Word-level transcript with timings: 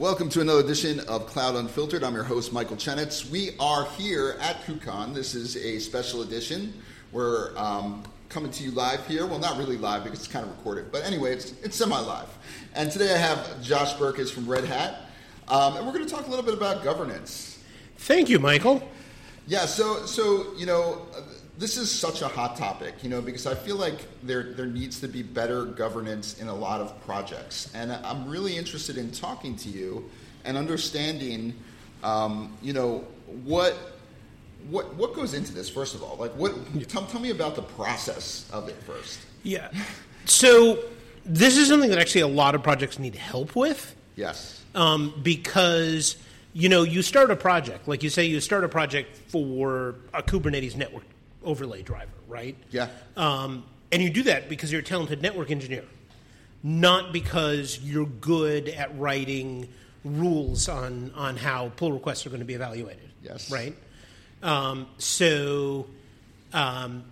Welcome 0.00 0.30
to 0.30 0.40
another 0.40 0.60
edition 0.60 1.00
of 1.00 1.26
Cloud 1.26 1.56
Unfiltered. 1.56 2.02
I'm 2.02 2.14
your 2.14 2.24
host, 2.24 2.54
Michael 2.54 2.78
Chenetz. 2.78 3.28
We 3.28 3.50
are 3.60 3.84
here 3.98 4.38
at 4.40 4.62
KubeCon. 4.64 5.12
This 5.12 5.34
is 5.34 5.58
a 5.58 5.78
special 5.78 6.22
edition. 6.22 6.72
We're 7.12 7.54
um, 7.54 8.02
coming 8.30 8.50
to 8.50 8.64
you 8.64 8.70
live 8.70 9.06
here. 9.06 9.26
Well, 9.26 9.38
not 9.38 9.58
really 9.58 9.76
live 9.76 10.04
because 10.04 10.20
it's 10.20 10.26
kind 10.26 10.46
of 10.46 10.56
recorded, 10.56 10.90
but 10.90 11.04
anyway, 11.04 11.34
it's, 11.34 11.52
it's 11.62 11.76
semi-live. 11.76 12.30
And 12.74 12.90
today 12.90 13.12
I 13.14 13.18
have 13.18 13.62
Josh 13.62 13.92
Berkus 13.92 14.32
from 14.32 14.48
Red 14.48 14.64
Hat, 14.64 15.02
um, 15.48 15.76
and 15.76 15.84
we're 15.86 15.92
going 15.92 16.06
to 16.06 16.10
talk 16.10 16.26
a 16.26 16.30
little 16.30 16.46
bit 16.46 16.54
about 16.54 16.82
governance. 16.82 17.62
Thank 17.98 18.30
you, 18.30 18.38
Michael. 18.38 18.88
Yeah, 19.46 19.66
so 19.66 20.06
so 20.06 20.54
you 20.56 20.64
know, 20.64 21.08
this 21.60 21.76
is 21.76 21.90
such 21.90 22.22
a 22.22 22.28
hot 22.28 22.56
topic, 22.56 22.94
you 23.02 23.10
know, 23.10 23.20
because 23.20 23.46
I 23.46 23.54
feel 23.54 23.76
like 23.76 24.06
there 24.22 24.54
there 24.54 24.66
needs 24.66 24.98
to 25.00 25.08
be 25.08 25.22
better 25.22 25.66
governance 25.66 26.40
in 26.40 26.48
a 26.48 26.54
lot 26.54 26.80
of 26.80 26.98
projects, 27.04 27.70
and 27.74 27.92
I'm 27.92 28.26
really 28.26 28.56
interested 28.56 28.96
in 28.96 29.10
talking 29.12 29.54
to 29.56 29.68
you 29.68 30.08
and 30.46 30.56
understanding, 30.56 31.54
um, 32.02 32.56
you 32.62 32.72
know, 32.72 33.04
what 33.44 33.76
what 34.70 34.94
what 34.94 35.14
goes 35.14 35.34
into 35.34 35.52
this 35.52 35.68
first 35.68 35.94
of 35.94 36.02
all. 36.02 36.16
Like, 36.16 36.32
what 36.32 36.54
tell, 36.88 37.04
tell 37.04 37.20
me 37.20 37.30
about 37.30 37.56
the 37.56 37.62
process 37.62 38.48
of 38.54 38.68
it 38.70 38.76
first. 38.84 39.20
Yeah. 39.42 39.70
So 40.24 40.78
this 41.26 41.58
is 41.58 41.68
something 41.68 41.90
that 41.90 41.98
actually 41.98 42.22
a 42.22 42.28
lot 42.28 42.54
of 42.54 42.62
projects 42.62 42.98
need 42.98 43.14
help 43.14 43.54
with 43.54 43.94
Yes. 44.16 44.62
um, 44.74 45.12
because 45.22 46.16
you 46.54 46.70
know 46.70 46.84
you 46.84 47.02
start 47.02 47.30
a 47.30 47.36
project, 47.36 47.86
like 47.86 48.02
you 48.02 48.08
say, 48.08 48.24
you 48.24 48.40
start 48.40 48.64
a 48.64 48.68
project 48.68 49.14
for 49.28 49.96
a 50.14 50.22
Kubernetes 50.22 50.74
network 50.74 51.04
overlay 51.42 51.82
driver, 51.82 52.10
right? 52.28 52.56
Yeah. 52.70 52.88
Um, 53.16 53.64
and 53.92 54.02
you 54.02 54.10
do 54.10 54.24
that 54.24 54.48
because 54.48 54.70
you're 54.70 54.80
a 54.80 54.84
talented 54.84 55.22
network 55.22 55.50
engineer, 55.50 55.84
not 56.62 57.12
because 57.12 57.78
you're 57.82 58.06
good 58.06 58.68
at 58.68 58.96
writing 58.98 59.68
rules 60.04 60.68
on 60.68 61.12
on 61.14 61.36
how 61.36 61.70
pull 61.76 61.92
requests 61.92 62.24
are 62.26 62.30
going 62.30 62.40
to 62.40 62.46
be 62.46 62.54
evaluated. 62.54 63.10
Yes. 63.22 63.50
Right. 63.50 63.74
Um, 64.42 64.86
so. 64.98 65.86
Um, 66.52 67.04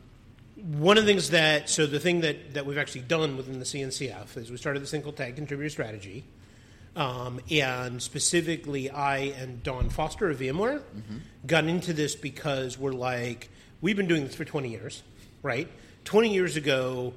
one 0.58 0.98
of 0.98 1.04
the 1.04 1.12
things 1.12 1.30
that 1.30 1.68
so 1.68 1.86
the 1.86 2.00
thing 2.00 2.22
that, 2.22 2.54
that 2.54 2.66
we've 2.66 2.78
actually 2.78 3.02
done 3.02 3.36
within 3.36 3.58
the 3.60 3.64
CNCF 3.64 4.36
is 4.36 4.50
we 4.50 4.56
started 4.56 4.82
this 4.82 4.90
thing 4.90 5.02
called 5.02 5.16
Tag 5.16 5.36
Contributor 5.36 5.70
Strategy, 5.70 6.24
um, 6.96 7.40
and 7.50 8.02
specifically 8.02 8.90
I 8.90 9.18
and 9.18 9.62
Dawn 9.62 9.88
Foster 9.88 10.30
of 10.30 10.40
VMware 10.40 10.82
got 11.46 11.64
into 11.64 11.92
this 11.92 12.16
because 12.16 12.76
we're 12.76 12.92
like 12.92 13.50
we've 13.80 13.96
been 13.96 14.08
doing 14.08 14.24
this 14.24 14.34
for 14.34 14.44
20 14.44 14.68
years, 14.68 15.02
right? 15.42 15.68
20 16.04 16.32
years 16.32 16.56
ago, 16.56 17.12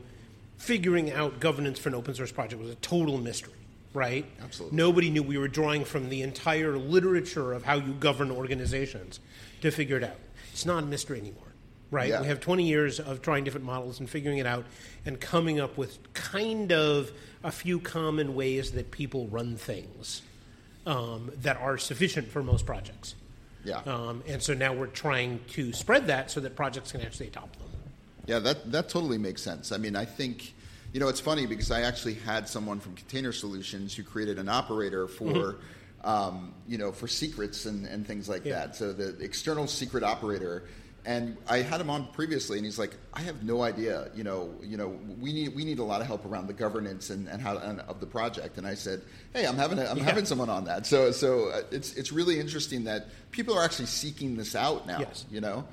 figuring 0.57 1.11
out 1.11 1.39
governance 1.39 1.79
for 1.79 1.89
an 1.89 1.95
open 1.95 2.13
source 2.13 2.31
project 2.31 2.61
was 2.61 2.71
a 2.71 2.75
total 2.75 3.17
mystery, 3.17 3.53
right? 3.93 4.25
Absolutely. 4.43 4.77
Nobody 4.77 5.09
knew 5.09 5.23
we 5.23 5.37
were 5.37 5.47
drawing 5.47 5.85
from 5.85 6.09
the 6.09 6.21
entire 6.21 6.77
literature 6.77 7.53
of 7.53 7.63
how 7.63 7.75
you 7.75 7.93
govern 7.93 8.31
organizations 8.31 9.19
to 9.61 9.71
figure 9.71 9.97
it 9.97 10.03
out. 10.03 10.17
It's 10.51 10.65
not 10.65 10.83
a 10.83 10.85
mystery 10.85 11.19
anymore, 11.19 11.47
right? 11.89 12.09
Yeah. 12.09 12.21
We 12.21 12.27
have 12.27 12.39
20 12.39 12.63
years 12.67 12.99
of 12.99 13.21
trying 13.21 13.43
different 13.43 13.65
models 13.65 13.99
and 13.99 14.09
figuring 14.09 14.37
it 14.37 14.45
out 14.45 14.65
and 15.05 15.19
coming 15.19 15.59
up 15.59 15.77
with 15.77 16.13
kind 16.13 16.71
of 16.71 17.11
a 17.43 17.51
few 17.51 17.79
common 17.79 18.35
ways 18.35 18.71
that 18.73 18.91
people 18.91 19.27
run 19.27 19.55
things 19.55 20.21
um, 20.85 21.31
that 21.41 21.57
are 21.57 21.77
sufficient 21.77 22.27
for 22.27 22.43
most 22.43 22.65
projects. 22.65 23.15
Yeah. 23.63 23.79
Um, 23.85 24.23
and 24.27 24.41
so 24.41 24.53
now 24.53 24.73
we're 24.73 24.87
trying 24.87 25.39
to 25.51 25.71
spread 25.73 26.07
that 26.07 26.31
so 26.31 26.39
that 26.39 26.55
projects 26.55 26.91
can 26.91 27.01
actually 27.01 27.27
adopt 27.27 27.59
them. 27.59 27.67
Yeah, 28.27 28.39
that, 28.39 28.71
that 28.71 28.89
totally 28.89 29.17
makes 29.17 29.41
sense. 29.41 29.71
I 29.71 29.77
mean, 29.77 29.95
I 29.95 30.05
think, 30.05 30.53
you 30.93 30.99
know, 30.99 31.07
it's 31.09 31.19
funny 31.19 31.45
because 31.45 31.71
I 31.71 31.81
actually 31.81 32.15
had 32.15 32.47
someone 32.47 32.79
from 32.79 32.95
Container 32.95 33.31
Solutions 33.31 33.95
who 33.95 34.03
created 34.03 34.39
an 34.39 34.49
operator 34.49 35.07
for, 35.07 35.57
um, 36.03 36.53
you 36.67 36.77
know, 36.77 36.91
for 36.91 37.07
secrets 37.07 37.65
and, 37.65 37.85
and 37.85 38.05
things 38.05 38.29
like 38.29 38.45
Yeah. 38.45 38.55
that. 38.55 38.75
So 38.75 38.93
the 38.93 39.17
external 39.23 39.67
secret 39.67 40.03
operator. 40.03 40.63
And 41.03 41.35
I 41.47 41.57
had 41.63 41.81
him 41.81 41.89
on 41.89 42.05
previously, 42.13 42.57
and 42.57 42.65
he's 42.65 42.77
like, 42.77 42.95
"I 43.13 43.21
have 43.21 43.43
no 43.43 43.63
idea. 43.63 44.11
You 44.15 44.23
know, 44.23 44.53
you 44.61 44.77
know, 44.77 44.89
we 45.19 45.33
need 45.33 45.55
we 45.55 45.65
need 45.65 45.79
a 45.79 45.83
lot 45.83 45.99
of 45.99 46.05
help 46.05 46.25
around 46.25 46.45
the 46.45 46.53
governance 46.53 47.09
and, 47.09 47.27
and 47.27 47.41
how 47.41 47.57
and 47.57 47.79
of 47.81 47.99
the 47.99 48.05
project." 48.05 48.57
And 48.59 48.67
I 48.67 48.75
said, 48.75 49.01
"Hey, 49.33 49.47
I'm 49.47 49.55
having 49.57 49.79
a, 49.79 49.85
I'm 49.85 49.97
Yeah. 49.97 50.03
having 50.03 50.25
someone 50.25 50.49
on 50.51 50.65
that." 50.65 50.85
So 50.85 51.11
so 51.11 51.49
uh, 51.49 51.61
it's 51.71 51.93
it's 51.95 52.11
really 52.11 52.39
interesting 52.39 52.83
that 52.83 53.07
people 53.31 53.57
are 53.57 53.63
actually 53.63 53.87
seeking 53.87 54.37
this 54.37 54.55
out 54.55 54.85
now. 54.85 54.99
Yes. 54.99 55.25
You 55.31 55.41
know, 55.41 55.63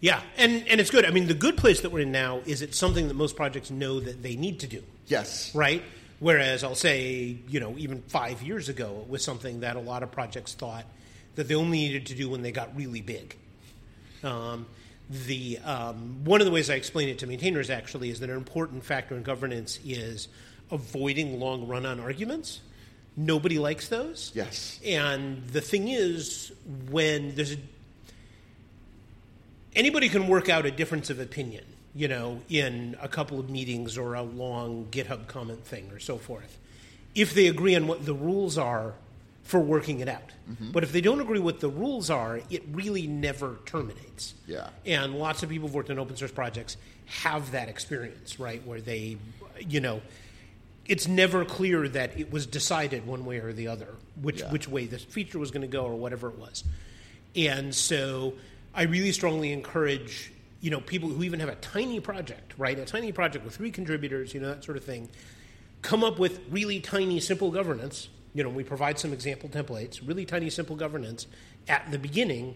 Yeah, 0.00 0.20
and, 0.36 0.64
and 0.68 0.80
it's 0.80 0.90
good. 0.90 1.04
I 1.04 1.10
mean, 1.10 1.26
the 1.26 1.34
good 1.34 1.56
place 1.56 1.80
that 1.80 1.90
we're 1.90 2.02
in 2.02 2.12
now 2.12 2.40
is 2.46 2.62
it's 2.62 2.78
something 2.78 3.08
that 3.08 3.14
most 3.14 3.34
projects 3.34 3.72
know 3.72 3.98
that 3.98 4.22
they 4.22 4.36
need 4.36 4.60
to 4.60 4.68
do, 4.68 4.84
yes, 5.08 5.52
right? 5.52 5.82
Whereas 6.20 6.62
I'll 6.62 6.76
say, 6.76 7.38
you 7.48 7.58
know, 7.58 7.74
even 7.76 8.02
five 8.02 8.40
years 8.42 8.68
ago, 8.68 9.00
it 9.02 9.08
was 9.10 9.24
something 9.24 9.60
that 9.60 9.74
a 9.74 9.80
lot 9.80 10.04
of 10.04 10.12
projects 10.12 10.54
thought 10.54 10.84
that 11.34 11.48
they 11.48 11.56
only 11.56 11.78
needed 11.78 12.06
to 12.06 12.14
do 12.14 12.28
when 12.30 12.42
they 12.42 12.52
got 12.52 12.76
really 12.76 13.00
big. 13.00 13.36
Um, 14.22 14.66
the 15.10 15.58
um, 15.64 16.24
one 16.24 16.40
of 16.40 16.44
the 16.44 16.50
ways 16.50 16.68
I 16.68 16.74
explain 16.74 17.08
it 17.08 17.18
to 17.20 17.26
maintainers 17.26 17.70
actually 17.70 18.10
is 18.10 18.20
that 18.20 18.28
an 18.28 18.36
important 18.36 18.84
factor 18.84 19.16
in 19.16 19.22
governance 19.22 19.78
is 19.84 20.28
avoiding 20.70 21.40
long 21.40 21.66
run-on 21.66 21.98
arguments. 21.98 22.60
Nobody 23.16 23.58
likes 23.58 23.88
those. 23.88 24.30
yes, 24.34 24.78
And 24.84 25.48
the 25.48 25.60
thing 25.60 25.88
is, 25.88 26.52
when 26.90 27.34
there's 27.34 27.52
a 27.52 27.56
anybody 29.74 30.08
can 30.08 30.28
work 30.28 30.48
out 30.48 30.66
a 30.66 30.70
difference 30.70 31.08
of 31.08 31.20
opinion, 31.20 31.64
you 31.94 32.08
know, 32.08 32.40
in 32.48 32.96
a 33.00 33.08
couple 33.08 33.40
of 33.40 33.48
meetings 33.48 33.96
or 33.96 34.14
a 34.14 34.22
long 34.22 34.88
GitHub 34.90 35.26
comment 35.26 35.64
thing 35.64 35.90
or 35.90 35.98
so 35.98 36.18
forth, 36.18 36.58
if 37.14 37.34
they 37.34 37.46
agree 37.46 37.74
on 37.74 37.86
what 37.86 38.04
the 38.04 38.14
rules 38.14 38.58
are 38.58 38.94
for 39.48 39.58
working 39.60 40.00
it 40.00 40.08
out. 40.08 40.30
Mm-hmm. 40.50 40.72
But 40.72 40.82
if 40.82 40.92
they 40.92 41.00
don't 41.00 41.22
agree 41.22 41.38
what 41.38 41.58
the 41.58 41.70
rules 41.70 42.10
are, 42.10 42.38
it 42.50 42.62
really 42.70 43.06
never 43.06 43.56
terminates. 43.64 44.34
Yeah. 44.46 44.68
And 44.84 45.14
lots 45.14 45.42
of 45.42 45.48
people 45.48 45.68
who've 45.68 45.74
worked 45.74 45.88
on 45.88 45.98
open 45.98 46.16
source 46.16 46.30
projects 46.30 46.76
have 47.06 47.52
that 47.52 47.70
experience, 47.70 48.38
right? 48.38 48.62
Where 48.66 48.82
they, 48.82 49.16
you 49.66 49.80
know, 49.80 50.02
it's 50.84 51.08
never 51.08 51.46
clear 51.46 51.88
that 51.88 52.18
it 52.20 52.30
was 52.30 52.44
decided 52.44 53.06
one 53.06 53.24
way 53.24 53.38
or 53.38 53.54
the 53.54 53.68
other, 53.68 53.88
which 54.20 54.40
Yeah. 54.40 54.52
which 54.52 54.68
way 54.68 54.84
this 54.84 55.02
feature 55.02 55.38
was 55.38 55.50
going 55.50 55.62
to 55.62 55.66
go 55.66 55.84
or 55.86 55.94
whatever 55.94 56.28
it 56.28 56.38
was. 56.38 56.62
And 57.34 57.74
so 57.74 58.34
I 58.74 58.82
really 58.82 59.12
strongly 59.12 59.54
encourage, 59.54 60.30
you 60.60 60.70
know, 60.70 60.82
people 60.82 61.08
who 61.08 61.22
even 61.24 61.40
have 61.40 61.48
a 61.48 61.54
tiny 61.54 62.00
project, 62.00 62.52
right? 62.58 62.78
A 62.78 62.84
tiny 62.84 63.12
project 63.12 63.46
with 63.46 63.56
three 63.56 63.70
contributors, 63.70 64.34
you 64.34 64.40
know, 64.40 64.48
that 64.48 64.62
sort 64.62 64.76
of 64.76 64.84
thing, 64.84 65.08
come 65.80 66.04
up 66.04 66.18
with 66.18 66.38
really 66.50 66.80
tiny, 66.80 67.18
simple 67.18 67.50
governance. 67.50 68.10
You 68.38 68.44
know, 68.44 68.50
we 68.50 68.62
provide 68.62 69.00
some 69.00 69.12
example 69.12 69.48
templates, 69.48 70.00
really 70.06 70.24
tiny, 70.24 70.48
simple 70.48 70.76
governance 70.76 71.26
at 71.66 71.90
the 71.90 71.98
beginning 71.98 72.54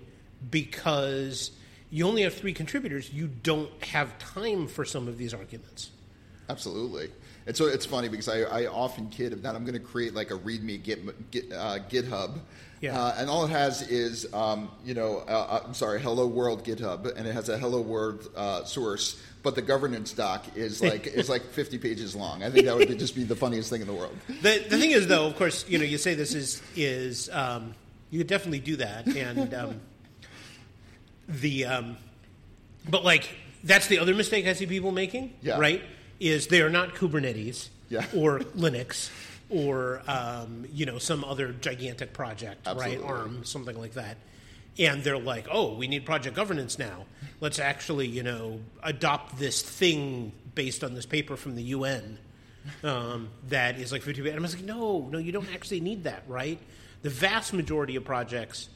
because 0.48 1.50
you 1.90 2.06
only 2.06 2.22
have 2.22 2.34
three 2.34 2.54
contributors. 2.54 3.12
You 3.12 3.26
don't 3.26 3.68
have 3.86 4.16
time 4.20 4.68
for 4.68 4.84
some 4.84 5.08
of 5.08 5.18
these 5.18 5.34
arguments. 5.34 5.90
Absolutely. 6.48 7.10
And 7.46 7.56
so 7.56 7.66
it's 7.66 7.84
funny 7.86 8.08
because 8.08 8.28
I, 8.28 8.42
I 8.42 8.66
often 8.66 9.08
kid 9.08 9.42
that 9.42 9.54
I'm 9.56 9.64
going 9.64 9.74
to 9.74 9.80
create 9.80 10.14
like 10.14 10.30
a 10.30 10.38
README 10.38 10.82
Git, 10.82 11.30
Git, 11.30 11.52
uh, 11.52 11.78
GitHub. 11.90 12.38
Yeah. 12.80 13.00
Uh, 13.00 13.14
and 13.18 13.30
all 13.30 13.44
it 13.44 13.50
has 13.50 13.82
is, 13.82 14.32
um, 14.34 14.68
you 14.84 14.94
know, 14.94 15.18
uh, 15.18 15.60
I'm 15.64 15.74
sorry, 15.74 16.00
Hello 16.00 16.26
World 16.26 16.64
GitHub, 16.64 17.16
and 17.16 17.26
it 17.28 17.32
has 17.32 17.48
a 17.48 17.56
Hello 17.58 17.80
World 17.80 18.28
uh, 18.36 18.64
source, 18.64 19.20
but 19.44 19.54
the 19.54 19.62
governance 19.62 20.12
doc 20.12 20.44
is 20.56 20.80
like 20.90 21.06
is 21.06 21.28
like 21.28 21.42
50 21.42 21.78
pages 21.78 22.16
long. 22.16 22.42
I 22.42 22.50
think 22.50 22.66
that 22.66 22.76
would 22.76 22.98
just 22.98 23.14
be 23.14 23.22
the 23.24 23.36
funniest 23.36 23.70
thing 23.70 23.80
in 23.82 23.86
the 23.86 23.92
world. 23.92 24.16
The, 24.26 24.64
the 24.68 24.78
thing 24.78 24.90
is, 24.92 25.06
though, 25.06 25.26
of 25.26 25.36
course, 25.36 25.64
you 25.68 25.78
know, 25.78 25.84
you 25.84 25.96
say 25.98 26.14
this 26.14 26.34
is 26.34 26.60
is 26.76 27.28
um, 27.30 27.74
you 28.10 28.18
could 28.18 28.26
definitely 28.28 28.60
do 28.60 28.76
that, 28.76 29.06
and 29.06 29.54
um, 29.54 29.80
the 31.28 31.64
um, 31.66 31.96
but 32.88 33.04
like 33.04 33.28
that's 33.64 33.86
the 33.86 33.98
other 34.00 34.14
mistake 34.14 34.46
I 34.46 34.54
see 34.54 34.66
people 34.66 34.90
making, 34.90 35.34
Yeah. 35.40 35.58
right? 35.58 35.82
Is 36.22 36.46
they 36.46 36.62
are 36.62 36.70
not 36.70 36.94
Kubernetes 36.94 37.68
Yeah. 37.88 38.06
or 38.14 38.38
Linux 38.56 39.10
or 39.50 40.02
um, 40.06 40.64
you 40.72 40.86
know 40.86 40.98
some 40.98 41.24
other 41.24 41.52
gigantic 41.52 42.12
project, 42.12 42.66
Absolutely. 42.66 42.98
right? 42.98 43.10
ARM, 43.10 43.44
something 43.44 43.76
like 43.78 43.94
that. 43.94 44.16
And 44.78 45.02
they're 45.02 45.18
like, 45.18 45.48
oh, 45.50 45.74
we 45.74 45.88
need 45.88 46.06
project 46.06 46.34
governance 46.36 46.78
now. 46.78 47.04
Let's 47.40 47.58
actually, 47.58 48.06
you 48.06 48.22
know, 48.22 48.60
adopt 48.82 49.36
this 49.38 49.60
thing 49.60 50.32
based 50.54 50.82
on 50.84 50.94
this 50.94 51.04
paper 51.04 51.36
from 51.36 51.56
the 51.56 51.62
UN 51.64 52.18
um, 52.84 53.28
that 53.48 53.78
is 53.78 53.92
like 53.92 54.00
50 54.02 54.26
And 54.28 54.38
I 54.38 54.40
was 54.40 54.54
like, 54.54 54.64
no, 54.64 55.08
no, 55.10 55.18
you 55.18 55.32
don't 55.32 55.52
actually 55.52 55.80
need 55.80 56.04
that, 56.04 56.22
right? 56.26 56.58
The 57.02 57.10
vast 57.10 57.52
majority 57.52 57.96
of 57.96 58.04
projects, 58.04 58.68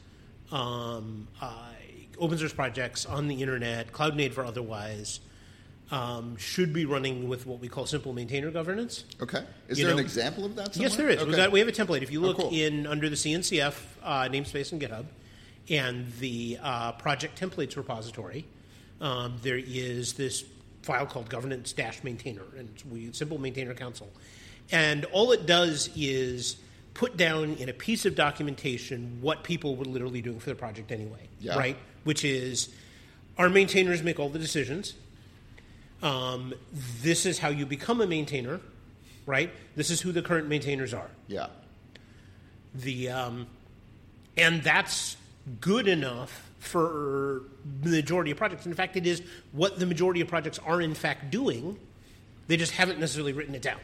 um, 0.51 1.27
uh, 1.41 1.71
open 2.19 2.37
source 2.37 2.53
projects 2.53 3.05
on 3.07 3.27
the 3.27 3.41
internet, 3.41 3.91
cloud 3.91 4.15
native 4.15 4.37
or 4.37 4.45
otherwise, 4.45 5.19
um, 5.91 6.35
should 6.37 6.73
be 6.73 6.85
running 6.85 7.29
with 7.29 7.45
what 7.45 7.59
we 7.59 7.67
call 7.67 7.85
simple 7.85 8.13
maintainer 8.13 8.51
governance. 8.51 9.05
Okay. 9.21 9.43
Is 9.69 9.79
You 9.79 9.85
there 9.85 9.93
an 9.93 9.99
example 9.99 10.43
of 10.45 10.55
that? 10.55 10.73
Somewhere? 10.73 10.89
Yes, 10.89 10.97
there 10.97 11.09
is. 11.09 11.17
We, 11.17 11.27
Okay. 11.29 11.37
got, 11.37 11.51
we 11.51 11.59
have 11.59 11.67
a 11.69 11.71
template. 11.71 12.01
If 12.01 12.11
you 12.11 12.23
Oh, 12.23 12.27
look 12.27 12.37
cool. 12.37 12.49
in 12.53 12.85
under 12.85 13.09
the 13.09 13.15
CNCF 13.15 13.75
uh, 14.03 14.23
namespace 14.29 14.71
in 14.73 14.79
GitHub 14.79 15.05
and 15.69 16.11
the 16.19 16.57
uh, 16.61 16.91
project 16.93 17.39
templates 17.39 17.77
repository, 17.77 18.45
um, 18.99 19.37
there 19.41 19.57
is 19.57 20.13
this 20.13 20.43
file 20.81 21.05
called 21.05 21.29
governance 21.29 21.73
dash 21.73 22.03
maintainer 22.03 22.43
and 22.57 22.69
we 22.89 23.11
simple 23.13 23.37
maintainer 23.37 23.73
council, 23.73 24.09
and 24.71 25.05
all 25.05 25.31
it 25.31 25.45
does 25.45 25.89
is 25.95 26.57
put 26.93 27.15
down 27.15 27.53
in 27.55 27.69
a 27.69 27.73
piece 27.73 28.05
of 28.05 28.15
documentation 28.15 29.19
what 29.21 29.43
people 29.43 29.75
were 29.75 29.85
literally 29.85 30.21
doing 30.21 30.39
for 30.39 30.49
the 30.49 30.55
project 30.55 30.91
anyway, 30.91 31.29
Yeah. 31.39 31.57
right? 31.57 31.77
Which 32.05 32.23
is 32.25 32.69
our 33.37 33.49
maintainers 33.49 34.01
make 34.01 34.19
all 34.19 34.29
the 34.29 34.39
decisions. 34.39 34.93
Um, 36.01 36.53
this 37.01 37.25
is 37.25 37.39
how 37.39 37.49
you 37.49 37.65
become 37.65 38.01
a 38.01 38.07
maintainer, 38.07 38.59
right? 39.25 39.51
This 39.75 39.89
is 39.89 40.01
who 40.01 40.11
the 40.11 40.21
current 40.21 40.47
maintainers 40.47 40.93
are. 40.93 41.09
Yeah. 41.27 41.47
The 42.75 43.09
um, 43.09 43.47
and 44.37 44.61
that's 44.61 45.17
good 45.61 45.87
enough 45.87 46.51
for 46.59 47.43
the 47.81 47.89
majority 47.89 48.31
of 48.31 48.37
projects. 48.37 48.65
In 48.65 48.73
fact, 48.73 48.95
it 48.95 49.07
is 49.07 49.21
what 49.51 49.79
the 49.79 49.85
majority 49.85 50.21
of 50.21 50.27
projects 50.27 50.59
are 50.59 50.81
in 50.81 50.93
fact 50.93 51.31
doing. 51.31 51.79
They 52.47 52.57
just 52.57 52.73
haven't 52.73 52.99
necessarily 52.99 53.33
written 53.33 53.55
it 53.55 53.61
down. 53.61 53.79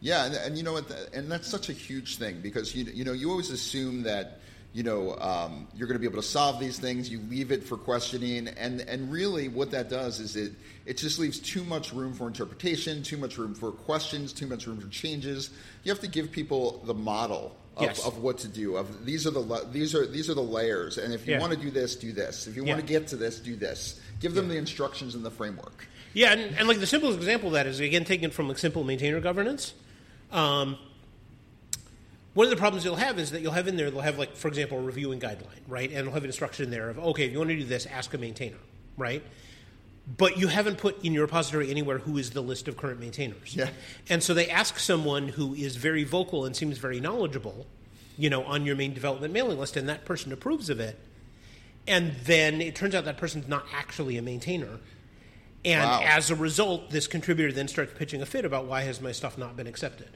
Yeah, 0.00 0.26
and, 0.26 0.34
and 0.34 0.58
you 0.58 0.62
know 0.62 0.74
what? 0.74 0.90
And 1.14 1.30
that's 1.30 1.48
such 1.48 1.68
a 1.68 1.72
huge 1.72 2.18
thing 2.18 2.40
because 2.40 2.74
you 2.74 2.84
you 2.84 3.04
know 3.04 3.12
you 3.12 3.30
always 3.30 3.50
assume 3.50 4.02
that 4.02 4.40
you 4.76 4.82
know 4.82 5.16
um, 5.16 5.66
you're 5.74 5.88
going 5.88 5.94
to 5.94 5.98
be 5.98 6.06
able 6.06 6.20
to 6.22 6.28
solve 6.28 6.60
these 6.60 6.78
things. 6.78 7.08
You 7.08 7.18
leave 7.30 7.50
it 7.50 7.64
for 7.64 7.78
questioning, 7.78 8.46
and 8.48 8.82
and 8.82 9.10
really 9.10 9.48
what 9.48 9.70
that 9.70 9.88
does 9.88 10.20
is 10.20 10.36
it 10.36 10.52
it 10.84 10.98
just 10.98 11.18
leaves 11.18 11.38
too 11.38 11.64
much 11.64 11.94
room 11.94 12.12
for 12.12 12.26
interpretation, 12.26 13.02
too 13.02 13.16
much 13.16 13.38
room 13.38 13.54
for 13.54 13.72
questions, 13.72 14.34
too 14.34 14.46
much 14.46 14.66
room 14.66 14.78
for 14.78 14.88
changes. 14.88 15.48
You 15.82 15.90
have 15.90 16.00
to 16.00 16.08
give 16.08 16.30
people 16.30 16.82
the 16.84 16.94
model. 16.94 17.56
Of, 17.78 17.82
Yes. 17.82 18.06
of 18.06 18.22
what 18.22 18.38
to 18.38 18.48
do. 18.48 18.76
Of 18.76 19.04
these 19.04 19.26
are 19.26 19.30
the 19.30 19.66
these 19.70 19.94
are 19.94 20.06
these 20.06 20.30
are 20.30 20.34
the 20.34 20.40
layers, 20.42 20.96
and 20.96 21.12
if 21.12 21.26
you 21.26 21.34
Yeah. 21.34 21.40
want 21.40 21.52
to 21.52 21.58
do 21.58 21.70
this, 21.70 21.94
do 21.94 22.10
this. 22.10 22.46
If 22.46 22.56
you 22.56 22.64
Yeah. 22.64 22.72
want 22.72 22.80
to 22.80 22.86
get 22.86 23.06
to 23.08 23.16
this, 23.16 23.38
do 23.38 23.54
this. 23.54 24.00
Give 24.18 24.32
them 24.32 24.48
the 24.48 24.56
instructions 24.56 25.14
and 25.14 25.22
the 25.22 25.30
framework. 25.30 25.86
Yeah, 26.14 26.32
and, 26.32 26.56
and 26.58 26.68
like 26.68 26.80
the 26.80 26.86
simplest 26.86 27.18
example 27.18 27.48
of 27.48 27.52
that 27.52 27.66
is 27.66 27.78
again 27.80 28.04
taken 28.06 28.30
from 28.30 28.48
like 28.48 28.56
simple 28.56 28.82
maintainer 28.82 29.20
governance. 29.20 29.74
Um, 30.32 30.78
one 32.36 32.44
of 32.44 32.50
the 32.50 32.56
problems 32.56 32.84
you'll 32.84 32.96
have 32.96 33.18
is 33.18 33.30
that 33.30 33.40
you'll 33.40 33.52
have 33.52 33.66
in 33.66 33.76
there 33.76 33.90
they'll 33.90 34.02
have 34.02 34.18
like 34.18 34.36
for 34.36 34.48
example 34.48 34.78
a 34.78 34.82
reviewing 34.82 35.18
guideline, 35.18 35.62
right? 35.66 35.90
And 35.90 36.06
they'll 36.06 36.12
have 36.12 36.22
an 36.22 36.28
instruction 36.28 36.66
in 36.66 36.70
there 36.70 36.90
of 36.90 36.98
okay, 36.98 37.24
if 37.24 37.32
you 37.32 37.38
want 37.38 37.48
to 37.48 37.56
do 37.56 37.64
this, 37.64 37.86
ask 37.86 38.12
a 38.12 38.18
maintainer, 38.18 38.58
right? 38.98 39.22
But 40.18 40.36
you 40.36 40.48
haven't 40.48 40.76
put 40.76 41.02
in 41.02 41.14
your 41.14 41.22
repository 41.24 41.70
anywhere 41.70 41.98
who 41.98 42.18
is 42.18 42.30
the 42.30 42.42
list 42.42 42.68
of 42.68 42.76
current 42.76 43.00
maintainers. 43.00 43.56
Yeah. 43.56 43.70
And 44.10 44.22
so 44.22 44.34
they 44.34 44.50
ask 44.50 44.78
someone 44.78 45.28
who 45.28 45.54
is 45.54 45.76
very 45.76 46.04
vocal 46.04 46.44
and 46.44 46.54
seems 46.54 46.76
very 46.76 47.00
knowledgeable, 47.00 47.66
you 48.18 48.28
know, 48.28 48.44
on 48.44 48.66
your 48.66 48.76
main 48.76 48.92
development 48.92 49.32
mailing 49.32 49.58
list, 49.58 49.76
and 49.76 49.88
that 49.88 50.04
person 50.04 50.30
approves 50.30 50.68
of 50.68 50.78
it. 50.78 50.98
And 51.88 52.14
then 52.24 52.60
it 52.60 52.74
turns 52.76 52.94
out 52.94 53.06
that 53.06 53.16
person's 53.16 53.48
not 53.48 53.64
actually 53.72 54.18
a 54.18 54.22
maintainer. 54.22 54.78
And 55.64 55.90
Wow. 55.90 56.02
as 56.04 56.30
a 56.30 56.36
result, 56.36 56.90
this 56.90 57.06
contributor 57.06 57.50
then 57.50 57.66
starts 57.66 57.92
pitching 57.96 58.20
a 58.20 58.26
fit 58.26 58.44
about 58.44 58.66
why 58.66 58.82
has 58.82 59.00
my 59.00 59.10
stuff 59.10 59.38
not 59.38 59.56
been 59.56 59.66
accepted. 59.66 60.10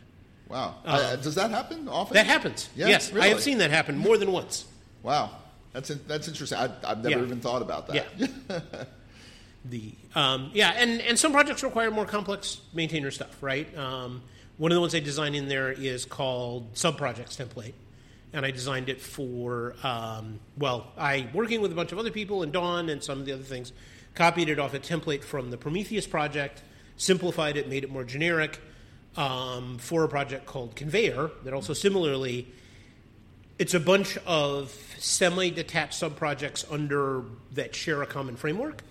Wow, 0.51 0.75
Uh, 0.85 1.15
does 1.17 1.37
that 1.37 1.51
happen 1.51 1.89
often? 1.89 2.15
That 2.15 2.27
happens. 2.27 2.69
Yeah, 2.75 2.89
yes, 2.89 3.13
I 3.15 3.29
have 3.29 3.41
seen 3.41 3.59
that 3.59 3.71
happen 3.71 3.97
more 3.97 4.19
than 4.19 4.33
once. 4.33 4.65
Wow, 5.03 5.31
that's 5.73 5.89
that's 6.09 6.27
interesting. 6.27 6.59
I, 6.59 6.71
I've 6.85 7.03
never 7.05 7.19
Yeah. 7.19 7.25
even 7.25 7.41
thought 7.41 7.63
about 7.63 7.87
that. 7.87 8.07
Yeah. 8.19 8.59
the 9.65 9.93
um, 10.15 10.51
yeah, 10.53 10.73
and 10.77 11.01
and 11.03 11.19
some 11.19 11.33
projects 11.33 11.63
require 11.63 11.91
more 11.91 12.05
complex 12.07 12.61
maintainer 12.75 13.11
stuff, 13.11 13.37
right? 13.43 13.67
Um, 13.79 14.23
one 14.59 14.73
of 14.73 14.75
the 14.75 14.81
ones 14.81 14.95
I 14.95 15.01
designed 15.01 15.37
in 15.37 15.49
there 15.49 15.71
is 15.71 16.05
called 16.05 16.75
subprojects 16.75 17.37
template, 17.37 17.75
and 18.33 18.45
I 18.45 18.51
designed 18.51 18.89
it 18.89 19.01
for 19.01 19.77
um, 19.85 20.41
well, 20.59 20.89
I 20.99 21.29
working 21.33 21.61
with 21.61 21.71
a 21.71 21.77
bunch 21.77 21.93
of 21.93 21.99
other 21.99 22.11
people 22.11 22.43
and 22.43 22.53
Dawn 22.53 22.89
and 22.89 23.03
some 23.05 23.21
of 23.21 23.25
the 23.27 23.33
other 23.33 23.43
things, 23.45 23.73
copied 24.17 24.49
it 24.49 24.59
off 24.59 24.75
a 24.75 24.81
template 24.81 25.23
from 25.23 25.51
the 25.51 25.57
Prometheus 25.57 26.07
project, 26.09 26.63
simplified 26.97 27.57
it, 27.57 27.69
made 27.69 27.85
it 27.85 27.91
more 27.91 28.03
generic. 28.05 28.59
Um, 29.17 29.79
for 29.79 30.05
a 30.05 30.09
project 30.09 30.47
called 30.47 30.77
Konveyor, 30.77 31.33
that 31.43 31.53
also 31.53 31.73
similarly 31.73 32.47
it's 33.59 33.75
a 33.75 33.81
bunch 33.81 34.17
of 34.25 34.75
semi-detached 34.99 36.01
subprojects 36.01 36.65
under 36.73 37.25
that 37.53 37.75
share 37.75 38.01
a 38.01 38.07
common 38.07 38.37
framework, 38.37 38.83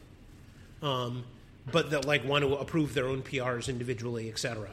um, 0.84 1.24
but 1.72 1.90
that 1.90 2.06
like 2.06 2.24
want 2.24 2.44
to 2.44 2.54
approve 2.56 2.94
their 2.94 3.08
own 3.08 3.24
PRs 3.24 3.68
individually, 3.68 4.30
et 4.30 4.38
cetera. 4.38 4.70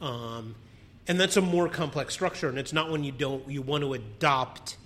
Um, 0.00 0.56
and 1.06 1.20
that's 1.20 1.36
a 1.36 1.40
more 1.40 1.68
complex 1.68 2.14
structure, 2.14 2.48
and 2.48 2.58
it's 2.58 2.72
not 2.72 2.90
one 2.90 3.04
you 3.04 3.12
don't 3.12 3.48
you 3.48 3.62
want 3.62 3.84
to 3.84 3.94
adopt 3.94 4.76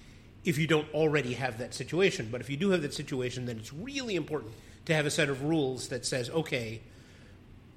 if 0.45 0.59
you 0.59 0.67
don't 0.67 0.93
already 0.93 1.35
have 1.35 1.59
that 1.59 1.73
situation. 1.73 2.29
But 2.31 2.41
if 2.41 2.51
you 2.51 2.59
do 2.59 2.71
have 2.71 2.83
that 2.83 2.93
situation, 2.93 3.47
then 3.47 3.59
it's 3.59 3.73
really 3.73 4.17
important 4.17 4.53
to 4.85 4.95
have 4.95 5.07
a 5.07 5.11
set 5.11 5.31
of 5.31 5.45
rules 5.45 5.89
that 5.89 6.05
says, 6.05 6.29
okay, 6.29 6.81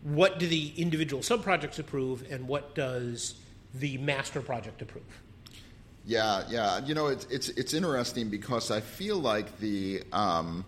what 0.05 0.37
do 0.37 0.47
the 0.47 0.71
individual 0.77 1.23
subprojects 1.23 1.79
approve, 1.79 2.23
and 2.29 2.47
what 2.47 2.75
does 2.75 3.35
the 3.73 3.97
master 3.97 4.39
project 4.39 4.81
approve? 4.81 5.03
Yeah, 6.05 6.43
yeah. 6.47 6.85
You 6.85 6.93
know, 6.93 7.07
it's 7.07 7.25
it's 7.25 7.49
it's 7.49 7.73
interesting 7.73 8.29
because 8.29 8.69
I 8.69 8.81
feel 8.81 9.17
like 9.17 9.57
the, 9.59 10.03
um, 10.13 10.63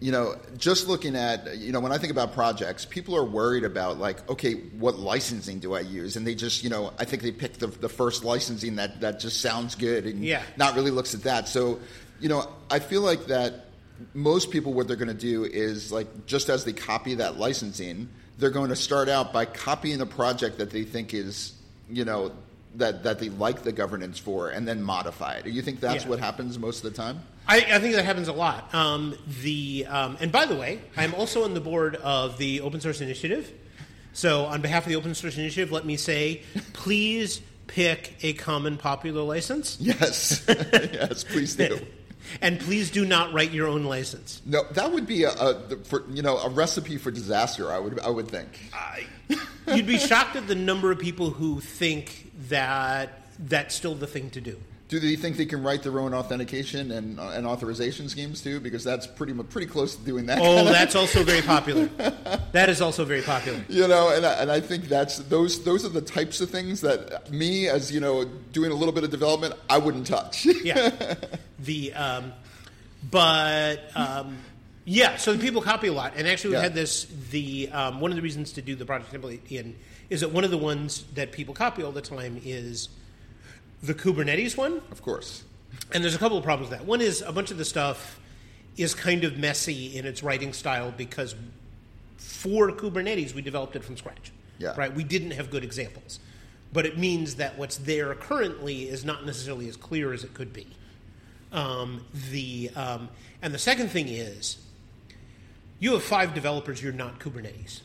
you 0.00 0.10
know, 0.10 0.34
just 0.56 0.88
looking 0.88 1.14
at, 1.14 1.56
you 1.56 1.70
know, 1.70 1.78
when 1.78 1.92
I 1.92 1.98
think 1.98 2.10
about 2.10 2.32
projects, 2.34 2.84
people 2.84 3.14
are 3.16 3.24
worried 3.24 3.62
about 3.62 3.98
like, 4.00 4.28
okay, 4.28 4.54
what 4.54 4.98
licensing 4.98 5.60
do 5.60 5.74
I 5.74 5.80
use? 5.80 6.16
And 6.16 6.26
they 6.26 6.34
just, 6.34 6.64
you 6.64 6.70
know, 6.70 6.92
I 6.98 7.04
think 7.04 7.22
they 7.22 7.30
pick 7.30 7.54
the 7.58 7.68
the 7.68 7.88
first 7.88 8.24
licensing 8.24 8.74
that 8.76 9.00
that 9.00 9.20
just 9.20 9.40
sounds 9.40 9.76
good 9.76 10.04
and 10.04 10.24
Yeah. 10.24 10.42
not 10.56 10.74
really 10.74 10.90
looks 10.90 11.14
at 11.14 11.22
that. 11.22 11.46
So, 11.46 11.78
you 12.18 12.28
know, 12.28 12.50
I 12.68 12.80
feel 12.80 13.02
like 13.02 13.26
that 13.26 13.66
most 14.14 14.50
people 14.50 14.72
what 14.74 14.88
they're 14.88 14.96
going 14.96 15.06
to 15.08 15.14
do 15.14 15.44
is 15.44 15.92
like 15.92 16.26
just 16.26 16.48
as 16.48 16.64
they 16.64 16.72
copy 16.72 17.14
that 17.14 17.38
licensing, 17.38 18.08
they're 18.38 18.50
going 18.50 18.70
to 18.70 18.76
start 18.76 19.08
out 19.08 19.32
by 19.32 19.44
copying 19.44 20.00
a 20.00 20.06
project 20.06 20.58
that 20.58 20.70
they 20.70 20.84
think 20.84 21.12
is, 21.14 21.52
you 21.90 22.04
know, 22.04 22.32
that 22.76 23.02
that 23.04 23.18
they 23.18 23.28
like 23.30 23.62
the 23.62 23.72
governance 23.72 24.18
for, 24.18 24.50
and 24.50 24.66
then 24.68 24.82
modify 24.82 25.34
it. 25.34 25.44
Do 25.44 25.50
you 25.50 25.62
think 25.62 25.80
that's 25.80 26.04
Yeah. 26.04 26.10
what 26.10 26.20
happens 26.20 26.58
most 26.58 26.84
of 26.84 26.90
the 26.92 26.96
time? 26.96 27.20
I, 27.48 27.56
I 27.72 27.78
think 27.78 27.94
that 27.94 28.04
happens 28.04 28.28
a 28.28 28.32
lot. 28.32 28.72
Um, 28.74 29.16
the 29.42 29.86
um, 29.88 30.16
and 30.20 30.30
by 30.30 30.44
the 30.46 30.54
way, 30.54 30.80
I'm 30.96 31.14
also 31.14 31.44
on 31.44 31.54
the 31.54 31.60
board 31.60 31.96
of 31.96 32.36
the 32.38 32.60
Open 32.60 32.80
Source 32.80 33.00
Initiative. 33.00 33.50
So, 34.12 34.44
on 34.46 34.60
behalf 34.62 34.84
of 34.84 34.90
the 34.90 34.96
Open 34.96 35.14
Source 35.14 35.36
Initiative, 35.38 35.70
let 35.72 35.84
me 35.86 35.96
say, 35.96 36.42
please 36.72 37.40
pick 37.68 38.16
a 38.22 38.32
common 38.34 38.76
popular 38.78 39.22
license, 39.22 39.76
Yes, 39.80 40.44
yes, 40.48 41.24
please 41.24 41.54
do. 41.54 41.78
and 42.40 42.60
please 42.60 42.90
do 42.90 43.04
not 43.04 43.32
write 43.32 43.52
your 43.52 43.68
own 43.68 43.84
license. 43.84 44.42
No, 44.44 44.64
that 44.72 44.92
would 44.92 45.06
be 45.06 45.24
a, 45.24 45.30
a 45.30 45.76
for, 45.84 46.04
you 46.10 46.22
know 46.22 46.38
a 46.38 46.48
recipe 46.48 46.98
for 46.98 47.10
disaster. 47.10 47.72
I 47.72 47.78
would 47.78 48.00
I 48.00 48.10
would 48.10 48.28
think. 48.28 48.70
You'd 49.66 49.86
be 49.86 49.98
shocked 49.98 50.36
at 50.36 50.46
the 50.46 50.54
number 50.54 50.90
of 50.90 50.98
people 50.98 51.30
who 51.30 51.60
think 51.60 52.32
that 52.48 53.26
that's 53.38 53.74
still 53.74 53.94
the 53.94 54.06
thing 54.06 54.30
to 54.30 54.40
do. 54.40 54.58
Do 54.88 54.98
they 54.98 55.16
think 55.16 55.36
they 55.36 55.44
can 55.44 55.62
write 55.62 55.82
their 55.82 56.00
own 56.00 56.14
authentication 56.14 56.90
and, 56.92 57.20
and 57.20 57.46
authorization 57.46 58.08
schemes 58.08 58.40
too? 58.40 58.58
Because 58.58 58.82
that's 58.82 59.06
pretty 59.06 59.34
pretty 59.34 59.66
close 59.66 59.94
to 59.96 60.02
doing 60.02 60.24
that. 60.26 60.38
Oh, 60.40 60.64
that's 60.72 60.94
also 60.94 61.22
very 61.24 61.42
popular. 61.42 61.86
That 62.52 62.70
is 62.70 62.80
also 62.80 63.04
very 63.04 63.20
popular. 63.20 63.62
you 63.68 63.86
know, 63.86 64.08
and 64.14 64.24
I, 64.24 64.32
and 64.34 64.50
I 64.50 64.60
think 64.60 64.84
that's 64.84 65.18
those 65.18 65.62
those 65.64 65.84
are 65.84 65.90
the 65.90 66.00
types 66.00 66.40
of 66.40 66.48
things 66.50 66.80
that 66.80 67.30
me, 67.30 67.68
as 67.68 67.92
you 67.92 68.00
know, 68.00 68.24
doing 68.52 68.70
a 68.70 68.74
little 68.74 68.94
bit 68.94 69.04
of 69.04 69.10
development, 69.10 69.54
I 69.68 69.76
wouldn't 69.76 70.06
touch. 70.06 70.46
yeah. 70.64 71.14
The 71.58 71.92
um, 71.92 72.32
but 73.10 73.90
um, 73.94 74.38
yeah, 74.84 75.16
so 75.16 75.32
the 75.32 75.38
people 75.38 75.60
copy 75.62 75.88
a 75.88 75.92
lot, 75.92 76.14
and 76.16 76.26
actually 76.26 76.50
we've 76.50 76.58
Yeah. 76.58 76.62
had 76.62 76.74
this. 76.74 77.06
The 77.30 77.68
um, 77.72 78.00
one 78.00 78.10
of 78.10 78.16
the 78.16 78.22
reasons 78.22 78.52
to 78.52 78.62
do 78.62 78.74
the 78.74 78.86
project 78.86 79.12
template 79.12 79.40
in 79.50 79.76
is 80.10 80.20
that 80.22 80.32
one 80.32 80.44
of 80.44 80.50
the 80.50 80.58
ones 80.58 81.04
that 81.14 81.32
people 81.32 81.54
copy 81.54 81.82
all 81.82 81.92
the 81.92 82.00
time 82.00 82.40
is 82.44 82.88
the 83.82 83.94
Kubernetes 83.94 84.56
one, 84.56 84.80
of 84.90 85.02
course. 85.02 85.44
and 85.92 86.02
there's 86.02 86.14
a 86.14 86.18
couple 86.18 86.36
of 86.38 86.44
problems 86.44 86.70
with 86.70 86.78
that. 86.78 86.86
One 86.86 87.00
is 87.00 87.22
a 87.22 87.32
bunch 87.32 87.50
of 87.50 87.58
the 87.58 87.64
stuff 87.64 88.18
is 88.76 88.94
kind 88.94 89.24
of 89.24 89.38
messy 89.38 89.96
in 89.96 90.06
its 90.06 90.22
writing 90.22 90.52
style 90.52 90.92
because 90.96 91.34
for 92.16 92.70
Kubernetes 92.70 93.34
we 93.34 93.42
developed 93.42 93.76
it 93.76 93.84
from 93.84 93.96
scratch. 93.96 94.32
Yeah. 94.58 94.74
Right. 94.76 94.92
We 94.92 95.04
didn't 95.04 95.32
have 95.32 95.50
good 95.50 95.62
examples, 95.62 96.18
but 96.72 96.84
it 96.84 96.98
means 96.98 97.36
that 97.36 97.56
what's 97.58 97.76
there 97.78 98.14
currently 98.14 98.88
is 98.88 99.04
not 99.04 99.24
necessarily 99.24 99.68
as 99.68 99.76
clear 99.76 100.12
as 100.12 100.24
it 100.24 100.34
could 100.34 100.52
be. 100.52 100.66
Um, 101.52 102.04
the 102.30 102.70
um, 102.74 103.08
and 103.40 103.54
the 103.54 103.58
second 103.58 103.88
thing 103.90 104.08
is 104.08 104.58
you 105.78 105.92
have 105.92 106.02
five 106.02 106.34
developers. 106.34 106.82
You're 106.82 106.92
not 106.92 107.20
Kubernetes. 107.20 107.82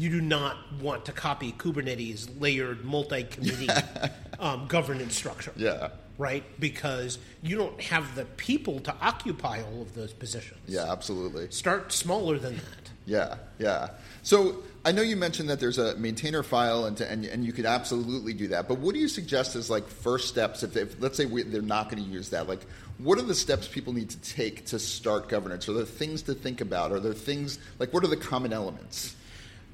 You 0.00 0.08
do 0.08 0.22
not 0.22 0.56
want 0.80 1.04
to 1.04 1.12
copy 1.12 1.52
Kubernetes 1.52 2.40
layered 2.40 2.86
multi-committee 2.86 3.68
um, 4.38 4.66
governance 4.66 5.14
structure 5.14 5.52
Yeah. 5.56 5.88
right? 6.16 6.42
Because 6.58 7.18
you 7.42 7.58
don't 7.58 7.78
have 7.82 8.14
the 8.14 8.24
people 8.24 8.80
to 8.80 8.94
occupy 9.02 9.60
all 9.60 9.82
of 9.82 9.94
those 9.94 10.14
positions. 10.14 10.58
Yeah, 10.66 10.90
absolutely. 10.90 11.50
Start 11.50 11.92
smaller 11.92 12.38
than 12.38 12.56
that. 12.56 12.90
Yeah, 13.04 13.34
yeah. 13.58 13.88
So 14.22 14.62
I 14.86 14.92
know 14.92 15.02
you 15.02 15.16
mentioned 15.16 15.50
that 15.50 15.60
there's 15.60 15.76
a 15.76 15.94
maintainer 15.96 16.42
file, 16.42 16.86
and, 16.86 16.96
to, 16.96 17.10
and 17.10 17.26
and 17.26 17.44
you 17.44 17.52
could 17.52 17.66
absolutely 17.66 18.32
do 18.32 18.48
that. 18.48 18.68
But 18.68 18.78
what 18.78 18.94
do 18.94 19.00
you 19.00 19.08
suggest 19.08 19.54
as 19.54 19.68
like 19.68 19.86
first 19.86 20.28
steps 20.28 20.62
if, 20.62 20.76
if 20.78 20.98
let's 21.02 21.18
say 21.18 21.26
we, 21.26 21.42
they're 21.42 21.60
not 21.60 21.90
going 21.90 22.02
to 22.02 22.08
use 22.08 22.30
that? 22.30 22.48
Like, 22.48 22.64
what 22.96 23.18
are 23.18 23.22
the 23.22 23.34
steps 23.34 23.68
people 23.68 23.92
need 23.92 24.08
to 24.10 24.20
take 24.20 24.64
to 24.66 24.78
start 24.78 25.28
governance? 25.28 25.68
Are 25.68 25.74
there 25.74 25.84
things 25.84 26.22
to 26.22 26.32
think 26.34 26.62
about? 26.62 26.90
Are 26.90 27.00
there 27.00 27.12
things 27.12 27.58
like 27.78 27.92
what 27.92 28.02
are 28.02 28.08
the 28.08 28.16
common 28.16 28.54
elements? 28.54 29.14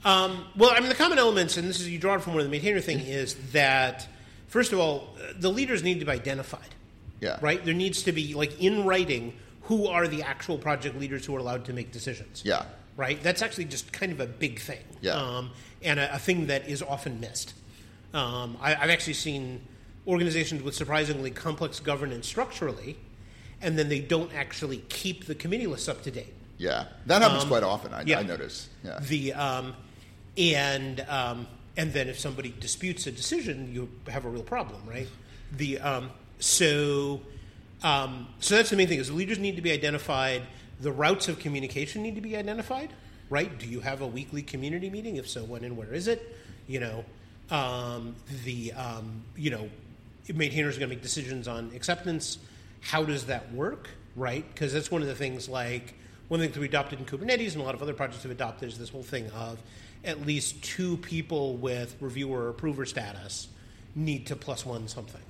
Um, 0.06 0.46
well, 0.56 0.70
I 0.70 0.78
mean, 0.78 0.88
the 0.88 0.94
common 0.94 1.18
elements, 1.18 1.56
and 1.56 1.68
this 1.68 1.80
is 1.80 1.88
you 1.90 1.98
draw 1.98 2.14
it 2.14 2.22
from 2.22 2.34
one 2.34 2.40
of 2.40 2.46
the 2.46 2.50
maintainer 2.50 2.80
thing, 2.80 3.00
is 3.00 3.34
that 3.50 4.06
first 4.46 4.72
of 4.72 4.78
all, 4.78 5.08
the 5.36 5.50
leaders 5.50 5.82
need 5.82 5.98
to 5.98 6.06
be 6.06 6.12
identified. 6.12 6.68
Yeah. 7.20 7.38
Right. 7.40 7.64
There 7.64 7.74
needs 7.74 8.04
to 8.04 8.12
be 8.12 8.32
like 8.34 8.60
in 8.62 8.84
writing 8.84 9.32
who 9.62 9.88
are 9.88 10.06
the 10.06 10.22
actual 10.22 10.58
project 10.58 10.96
leaders 10.96 11.26
who 11.26 11.34
are 11.34 11.40
allowed 11.40 11.64
to 11.64 11.72
make 11.72 11.90
decisions. 11.90 12.42
Yeah. 12.44 12.66
Right. 12.96 13.20
That's 13.20 13.42
actually 13.42 13.64
just 13.64 13.92
kind 13.92 14.12
of 14.12 14.20
a 14.20 14.26
big 14.26 14.60
thing. 14.60 14.84
Yeah. 15.00 15.14
Um, 15.14 15.50
and 15.82 15.98
a, 15.98 16.14
a 16.14 16.18
thing 16.18 16.46
that 16.46 16.68
is 16.68 16.82
often 16.82 17.18
missed. 17.18 17.54
Um, 18.14 18.56
I, 18.60 18.76
I've 18.76 18.90
actually 18.90 19.14
seen 19.14 19.60
organizations 20.06 20.62
with 20.62 20.76
surprisingly 20.76 21.32
complex 21.32 21.80
governance 21.80 22.28
structurally, 22.28 22.96
and 23.60 23.76
then 23.76 23.88
they 23.88 23.98
don't 23.98 24.32
actually 24.34 24.84
keep 24.88 25.26
the 25.26 25.34
committee 25.34 25.66
lists 25.66 25.88
up 25.88 26.02
to 26.02 26.12
date. 26.12 26.32
Yeah. 26.58 26.84
That 27.06 27.22
happens 27.22 27.44
quite 27.44 27.64
often. 27.64 27.92
I, 27.92 28.02
Um, 28.02 28.06
yeah. 28.06 28.20
I 28.20 28.22
notice. 28.22 28.68
Yeah. 28.84 29.00
The 29.00 29.32
um, 29.32 29.74
and 30.38 31.00
um, 31.08 31.46
and 31.76 31.92
then 31.92 32.08
if 32.08 32.18
somebody 32.18 32.54
disputes 32.60 33.06
a 33.06 33.12
decision, 33.12 33.72
you 33.72 33.88
have 34.10 34.24
a 34.24 34.28
real 34.28 34.42
problem, 34.42 34.80
right? 34.86 35.08
The 35.56 35.78
um, 35.78 36.10
so 36.38 37.20
um, 37.82 38.28
so 38.40 38.56
that's 38.56 38.70
the 38.70 38.76
main 38.76 38.88
thing 38.88 38.98
is 38.98 39.08
the 39.08 39.14
leaders 39.14 39.38
need 39.38 39.56
to 39.56 39.62
be 39.62 39.72
identified. 39.72 40.42
The 40.80 40.92
routes 40.92 41.28
of 41.28 41.38
communication 41.38 42.02
need 42.02 42.16
to 42.16 42.20
be 42.20 42.36
identified, 42.36 42.90
right? 43.30 43.56
Do 43.58 43.66
you 43.66 43.80
have 43.80 44.02
a 44.02 44.06
weekly 44.06 44.42
community 44.42 44.90
meeting? 44.90 45.16
If 45.16 45.28
so, 45.28 45.44
when 45.44 45.64
and 45.64 45.76
where 45.76 45.92
is 45.92 46.08
it? 46.08 46.36
You 46.66 46.80
know, 46.80 47.04
um, 47.50 48.16
the 48.44 48.72
um, 48.72 49.22
you 49.36 49.50
know 49.50 49.68
maintainers 50.34 50.76
are 50.76 50.80
going 50.80 50.90
to 50.90 50.96
make 50.96 51.02
decisions 51.02 51.48
on 51.48 51.70
acceptance. 51.74 52.38
How 52.80 53.04
does 53.04 53.26
that 53.26 53.52
work, 53.52 53.88
right? 54.14 54.44
Because 54.52 54.72
that's 54.72 54.90
one 54.90 55.02
of 55.02 55.08
the 55.08 55.14
things 55.14 55.48
like 55.48 55.94
one 56.28 56.40
thing 56.40 56.50
that 56.50 56.58
we 56.58 56.66
adopted 56.66 56.98
in 56.98 57.06
Kubernetes 57.06 57.52
and 57.52 57.62
a 57.62 57.64
lot 57.64 57.74
of 57.74 57.82
other 57.82 57.94
projects 57.94 58.22
have 58.24 58.32
adopted 58.32 58.68
is 58.68 58.78
this 58.78 58.88
whole 58.88 59.02
thing 59.02 59.30
of 59.30 59.60
at 60.06 60.24
least 60.24 60.62
two 60.62 60.96
people 60.98 61.56
with 61.56 61.96
reviewer 62.00 62.44
or 62.44 62.48
approver 62.48 62.86
status 62.86 63.48
need 63.94 64.26
to 64.26 64.36
plus 64.36 64.64
one 64.64 64.88
something. 64.88 65.20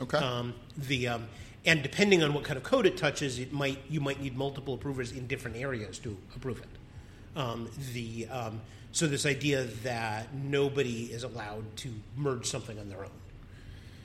Okay. 0.00 0.18
Um, 0.18 0.54
the 0.76 1.08
um, 1.08 1.26
and 1.64 1.82
depending 1.82 2.22
on 2.22 2.32
what 2.32 2.44
kind 2.44 2.56
of 2.56 2.62
code 2.62 2.86
it 2.86 2.96
touches, 2.96 3.38
it 3.38 3.52
might 3.52 3.78
you 3.88 4.00
might 4.00 4.20
need 4.22 4.36
multiple 4.36 4.74
approvers 4.74 5.12
in 5.12 5.26
different 5.26 5.56
areas 5.56 5.98
to 6.00 6.16
approve 6.34 6.60
it. 6.60 7.38
Um, 7.38 7.68
the 7.92 8.28
um, 8.28 8.60
so 8.92 9.06
this 9.06 9.26
idea 9.26 9.64
that 9.82 10.32
nobody 10.32 11.04
is 11.12 11.24
allowed 11.24 11.76
to 11.78 11.90
merge 12.16 12.46
something 12.46 12.78
on 12.78 12.88
their 12.88 13.04
own. 13.04 13.10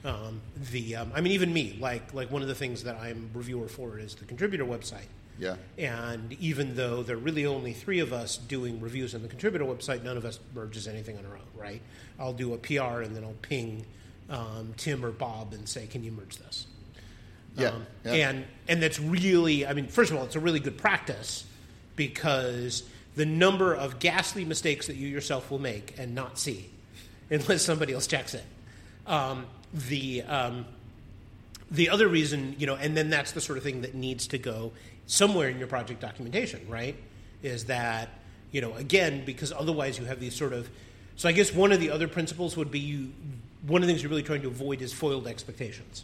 Um, 0.03 0.41
the 0.71 0.95
um, 0.95 1.11
I 1.13 1.21
mean, 1.21 1.33
even 1.33 1.53
me, 1.53 1.77
like 1.79 2.13
like 2.13 2.31
one 2.31 2.41
of 2.41 2.47
the 2.47 2.55
things 2.55 2.83
that 2.83 2.97
I'm 2.97 3.29
reviewer 3.33 3.67
for 3.67 3.99
is 3.99 4.15
the 4.15 4.25
contributor 4.25 4.65
website. 4.65 5.07
Yeah. 5.41 5.55
And 5.75 6.33
even 6.33 6.75
though 6.75 7.01
there 7.01 7.15
are 7.15 7.19
really 7.19 7.47
only 7.47 7.73
three 7.73 7.99
of 7.99 8.13
us 8.13 8.37
doing 8.37 8.79
reviews 8.79 9.15
on 9.15 9.23
the 9.23 9.27
contributor 9.27 9.65
website, 9.65 10.03
none 10.03 10.15
of 10.15 10.23
us 10.23 10.39
merges 10.53 10.87
anything 10.87 11.17
on 11.17 11.25
our 11.25 11.33
own, 11.33 11.41
right? 11.55 11.81
I'll 12.19 12.31
do 12.31 12.53
a 12.53 12.57
PR 12.57 13.01
and 13.01 13.15
then 13.15 13.23
I'll 13.23 13.33
ping 13.41 13.83
um, 14.29 14.75
Tim 14.77 15.03
or 15.03 15.09
Bob 15.11 15.53
and 15.53 15.67
say, 15.67 15.87
"Can 15.87 16.03
you 16.03 16.11
merge 16.11 16.37
this?" 16.37 16.67
Yeah. 17.57 17.69
Um, 17.69 17.87
yeah. 18.05 18.29
And 18.29 18.45
and 18.67 18.83
that's 18.83 18.99
really, 18.99 19.65
I 19.65 19.73
mean, 19.73 19.87
first 19.87 20.11
of 20.11 20.17
all, 20.17 20.25
it's 20.25 20.35
a 20.35 20.39
really 20.39 20.59
good 20.59 20.77
practice 20.77 21.43
because 21.95 22.83
the 23.15 23.25
number 23.25 23.73
of 23.73 23.97
ghastly 23.97 24.45
mistakes 24.45 24.87
that 24.87 24.95
you 24.95 25.07
yourself 25.07 25.49
will 25.49 25.59
make 25.59 25.95
and 25.97 26.13
not 26.13 26.37
see, 26.37 26.69
unless 27.31 27.63
somebody 27.63 27.93
else 27.93 28.05
checks 28.05 28.35
it. 28.35 28.45
Um, 29.07 29.47
the 29.73 30.21
um, 30.21 30.65
the 31.71 31.89
other 31.89 32.07
reason, 32.07 32.55
you 32.59 32.67
know, 32.67 32.75
and 32.75 32.95
then 32.95 33.09
that's 33.09 33.31
the 33.31 33.41
sort 33.41 33.57
of 33.57 33.63
thing 33.63 33.81
that 33.81 33.95
needs 33.95 34.27
to 34.27 34.37
go 34.37 34.73
somewhere 35.11 35.49
in 35.49 35.59
your 35.59 35.67
project 35.67 35.99
documentation, 35.99 36.65
right? 36.69 36.95
Is 37.43 37.65
that, 37.65 38.09
you 38.51 38.61
know, 38.61 38.73
again, 38.75 39.23
because 39.25 39.51
otherwise 39.51 39.99
you 39.99 40.05
have 40.05 40.19
these 40.19 40.35
sort 40.35 40.53
of. 40.53 40.69
So 41.17 41.27
I 41.27 41.33
guess 41.33 41.53
one 41.53 41.71
of 41.71 41.79
the 41.79 41.91
other 41.91 42.07
principles 42.07 42.55
would 42.55 42.71
be 42.71 42.79
you. 42.79 43.11
One 43.67 43.81
of 43.81 43.87
the 43.87 43.93
things 43.93 44.01
you're 44.01 44.09
really 44.09 44.23
trying 44.23 44.41
to 44.43 44.47
avoid 44.47 44.81
is 44.81 44.91
foiled 44.93 45.27
expectations, 45.27 46.03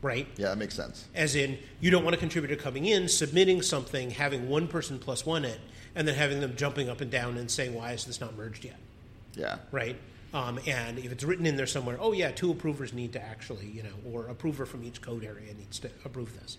right? 0.00 0.26
yeah, 0.36 0.48
that 0.48 0.58
makes 0.58 0.74
sense. 0.74 1.06
As 1.14 1.36
in, 1.36 1.58
you 1.80 1.92
don't 1.92 2.02
want 2.02 2.14
a 2.14 2.18
contributor 2.18 2.56
coming 2.56 2.86
in, 2.86 3.08
submitting 3.08 3.62
something, 3.62 4.10
having 4.10 4.48
one 4.48 4.66
person 4.66 4.98
plus 4.98 5.24
one 5.24 5.44
it, 5.44 5.60
and 5.94 6.08
then 6.08 6.16
having 6.16 6.40
them 6.40 6.56
jumping 6.56 6.88
up 6.88 7.00
and 7.00 7.10
down 7.10 7.36
and 7.36 7.50
saying, 7.50 7.74
"Why 7.74 7.92
is 7.92 8.04
this 8.04 8.20
not 8.20 8.36
merged 8.36 8.64
yet?" 8.64 8.78
Yeah. 9.34 9.58
right? 9.70 9.96
Um, 10.34 10.58
and 10.66 10.98
if 10.98 11.12
it's 11.12 11.24
written 11.24 11.44
in 11.44 11.56
there 11.56 11.66
somewhere, 11.66 11.98
oh 12.00 12.12
yeah, 12.12 12.30
two 12.30 12.50
approvers 12.50 12.94
need 12.94 13.12
to 13.12 13.22
actually, 13.22 13.66
you 13.66 13.82
know, 13.82 13.94
or 14.10 14.26
approver 14.28 14.64
from 14.64 14.82
each 14.82 15.02
code 15.02 15.24
area 15.24 15.52
needs 15.52 15.78
to 15.80 15.90
approve 16.06 16.32
this. 16.40 16.56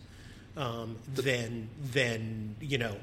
Um, 0.56 0.98
then, 1.08 1.70
then 1.82 2.56
you 2.62 2.78
know, 2.78 2.96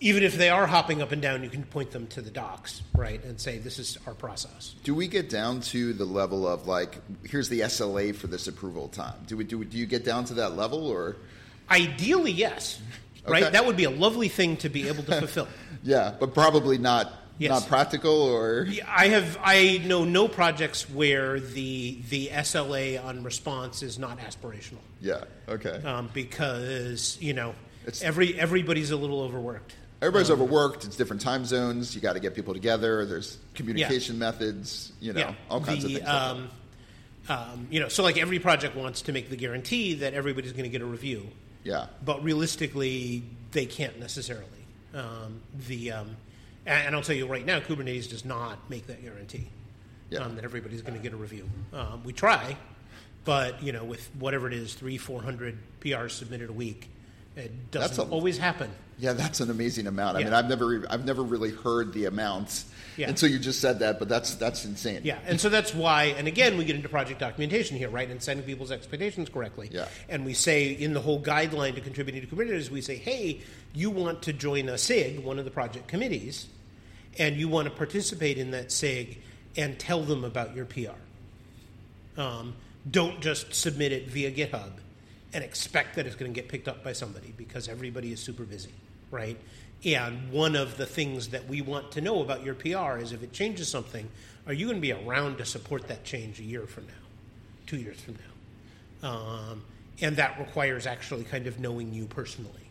even 0.00 0.22
if 0.22 0.36
they 0.36 0.50
are 0.50 0.66
hopping 0.66 1.02
up 1.02 1.10
and 1.10 1.20
down, 1.20 1.42
you 1.42 1.50
can 1.50 1.64
point 1.64 1.90
them 1.90 2.06
to 2.08 2.22
the 2.22 2.30
docs, 2.30 2.82
right, 2.94 3.22
and 3.24 3.40
say 3.40 3.58
this 3.58 3.80
is 3.80 3.98
our 4.06 4.14
process. 4.14 4.76
Do 4.84 4.94
we 4.94 5.08
get 5.08 5.28
down 5.28 5.60
to 5.62 5.92
the 5.92 6.04
level 6.04 6.46
of 6.46 6.68
like, 6.68 6.98
here's 7.24 7.48
the 7.48 7.60
SLA 7.60 8.14
for 8.14 8.28
this 8.28 8.46
approval 8.46 8.88
time? 8.88 9.16
Do 9.26 9.36
we 9.36 9.44
do? 9.44 9.64
Do 9.64 9.76
you 9.76 9.86
get 9.86 10.04
down 10.04 10.24
to 10.26 10.34
that 10.34 10.56
level, 10.56 10.86
or 10.86 11.16
Ideally, 11.70 12.32
yes, 12.32 12.80
right. 13.26 13.52
That 13.52 13.66
would 13.66 13.76
be 13.76 13.84
a 13.84 13.90
lovely 13.90 14.28
thing 14.28 14.56
to 14.58 14.68
be 14.68 14.88
able 14.88 15.02
to 15.04 15.18
fulfill. 15.18 15.48
yeah, 15.82 16.14
but 16.18 16.34
probably 16.34 16.78
not 16.78 17.12
Yes. 17.38 17.50
not 17.50 17.68
practical, 17.68 18.22
or 18.22 18.66
I 18.86 19.08
have 19.08 19.38
I 19.42 19.80
know 19.84 20.04
no 20.04 20.26
projects 20.26 20.90
where 20.90 21.38
the 21.38 21.98
the 22.08 22.28
SLA 22.28 23.02
on 23.02 23.22
response 23.22 23.82
is 23.82 23.98
not 23.98 24.18
aspirational. 24.18 24.80
yeah, 25.00 25.24
okay. 25.48 25.80
um, 25.84 26.10
because 26.12 27.16
you 27.20 27.34
know 27.34 27.54
It's- 27.82 28.02
every 28.02 28.38
everybody's 28.38 28.90
a 28.90 28.96
little 28.96 29.20
overworked. 29.22 29.74
Everybody's 30.00 30.30
um, 30.30 30.40
overworked. 30.40 30.84
It's 30.84 30.96
different 30.96 31.22
time 31.22 31.44
zones. 31.44 31.94
You 31.94 32.00
got 32.00 32.12
to 32.12 32.20
get 32.20 32.34
people 32.34 32.54
together. 32.54 33.04
There's 33.04 33.38
communication 33.54 34.18
methods. 34.18 34.92
You 35.00 35.12
know, 35.12 35.20
yeah, 35.20 35.34
all 35.50 35.60
kinds 35.60 35.84
the, 35.84 35.96
of 35.96 36.02
things. 36.02 36.08
Um, 36.08 36.50
um, 37.28 37.68
you 37.70 37.80
know, 37.80 37.88
so 37.88 38.02
like 38.02 38.16
every 38.16 38.38
project 38.38 38.74
wants 38.74 39.02
to 39.02 39.12
make 39.12 39.28
the 39.28 39.36
guarantee 39.36 39.94
that 39.94 40.14
everybody's 40.14 40.52
going 40.52 40.64
to 40.64 40.70
get 40.70 40.82
a 40.82 40.86
review, 40.86 41.26
yeah, 41.62 41.86
but 42.04 42.22
realistically, 42.24 43.22
they 43.52 43.66
can't 43.66 43.98
necessarily. 44.00 44.46
Um, 44.94 45.42
the 45.66 45.92
um, 45.92 46.16
and, 46.68 46.94
I'll 46.94 47.02
tell 47.02 47.16
you 47.16 47.26
right 47.26 47.44
now, 47.44 47.60
Kubernetes 47.60 48.08
does 48.10 48.24
not 48.24 48.68
make 48.70 48.86
that 48.88 49.02
guarantee 49.02 49.48
Yeah. 50.10 50.20
um, 50.20 50.34
that 50.36 50.44
everybody's 50.44 50.82
going 50.82 50.94
to 50.96 51.02
get 51.02 51.12
a 51.12 51.16
review. 51.16 51.48
Um, 51.72 52.02
we 52.04 52.12
try, 52.12 52.56
but 53.24 53.62
you 53.62 53.72
know, 53.72 53.84
with 53.84 54.08
whatever 54.18 54.46
it 54.46 54.54
is, 54.54 54.74
three, 54.74 54.98
four 54.98 55.22
hundred 55.22 55.58
PRs 55.80 56.12
submitted 56.12 56.50
a 56.50 56.52
week, 56.52 56.90
it 57.36 57.70
doesn't 57.70 58.08
a- 58.08 58.10
always 58.10 58.38
happen. 58.38 58.70
yeah. 58.98 59.12
That's 59.12 59.40
an 59.40 59.50
amazing 59.50 59.86
amount. 59.86 60.16
I 60.16 60.20
Yeah. 60.20 60.24
mean, 60.26 60.34
I've 60.34 60.48
never 60.48 60.84
I've 60.90 61.04
never 61.04 61.22
really 61.22 61.50
heard 61.50 61.92
the 61.92 62.06
amounts 62.06 62.64
Yeah. 62.96 63.08
until 63.08 63.30
you 63.30 63.38
just 63.38 63.60
said 63.60 63.78
that. 63.78 63.98
But 64.00 64.08
that's 64.08 64.34
that's 64.34 64.64
insane. 64.64 65.02
Yeah, 65.04 65.18
and 65.26 65.40
so 65.40 65.48
that's 65.48 65.72
why, 65.72 66.04
and 66.18 66.26
again, 66.26 66.56
we 66.58 66.64
get 66.64 66.74
into 66.74 66.88
project 66.88 67.20
documentation 67.20 67.76
here, 67.76 67.90
right, 67.90 68.10
and 68.10 68.20
setting 68.22 68.42
people's 68.42 68.72
expectations 68.72 69.28
correctly. 69.28 69.68
Yeah. 69.70 69.86
And 70.08 70.24
we 70.24 70.34
say 70.34 70.70
in 70.72 70.94
the 70.94 71.00
whole 71.00 71.22
guideline 71.22 71.74
to 71.76 71.80
contributing 71.80 72.22
to 72.22 72.34
Kubernetes, 72.34 72.70
we 72.70 72.80
say, 72.80 72.96
hey, 72.96 73.40
you 73.72 73.90
want 73.90 74.22
to 74.22 74.32
join 74.32 74.68
a 74.68 74.76
SIG, 74.78 75.20
one 75.20 75.38
of 75.38 75.44
the 75.44 75.50
project 75.52 75.86
committees, 75.86 76.46
and 77.18 77.36
you 77.36 77.48
want 77.48 77.66
to 77.66 77.74
participate 77.74 78.38
in 78.38 78.52
that 78.52 78.70
SIG 78.70 79.18
and 79.56 79.78
tell 79.78 80.02
them 80.02 80.24
about 80.24 80.54
your 80.54 80.64
PR. 80.64 80.90
Um, 82.16 82.54
don't 82.90 83.20
just 83.20 83.54
submit 83.54 83.92
it 83.92 84.08
via 84.08 84.30
GitHub 84.30 84.70
and 85.32 85.44
expect 85.44 85.96
that 85.96 86.06
it's 86.06 86.16
going 86.16 86.32
to 86.32 86.40
get 86.40 86.48
picked 86.48 86.68
up 86.68 86.82
by 86.82 86.92
somebody 86.92 87.34
because 87.36 87.68
everybody 87.68 88.12
is 88.12 88.20
super 88.20 88.44
busy, 88.44 88.72
right? 89.10 89.36
And 89.84 90.32
one 90.32 90.56
of 90.56 90.76
the 90.76 90.86
things 90.86 91.28
that 91.28 91.46
we 91.48 91.60
want 91.60 91.92
to 91.92 92.00
know 92.00 92.22
about 92.22 92.44
your 92.44 92.54
PR 92.54 92.98
is 92.98 93.12
if 93.12 93.22
it 93.22 93.32
changes 93.32 93.68
something, 93.68 94.08
are 94.46 94.52
you 94.52 94.66
going 94.66 94.76
to 94.76 94.82
be 94.82 94.92
around 94.92 95.38
to 95.38 95.44
support 95.44 95.88
that 95.88 96.04
change 96.04 96.40
a 96.40 96.44
year 96.44 96.66
from 96.66 96.86
now, 96.86 96.92
two 97.66 97.76
years 97.76 98.00
from 98.00 98.14
now? 98.14 99.10
Um, 99.10 99.62
and 100.00 100.16
that 100.16 100.38
requires 100.38 100.86
actually 100.86 101.24
kind 101.24 101.46
of 101.46 101.60
knowing 101.60 101.92
you 101.92 102.06
personally. 102.06 102.67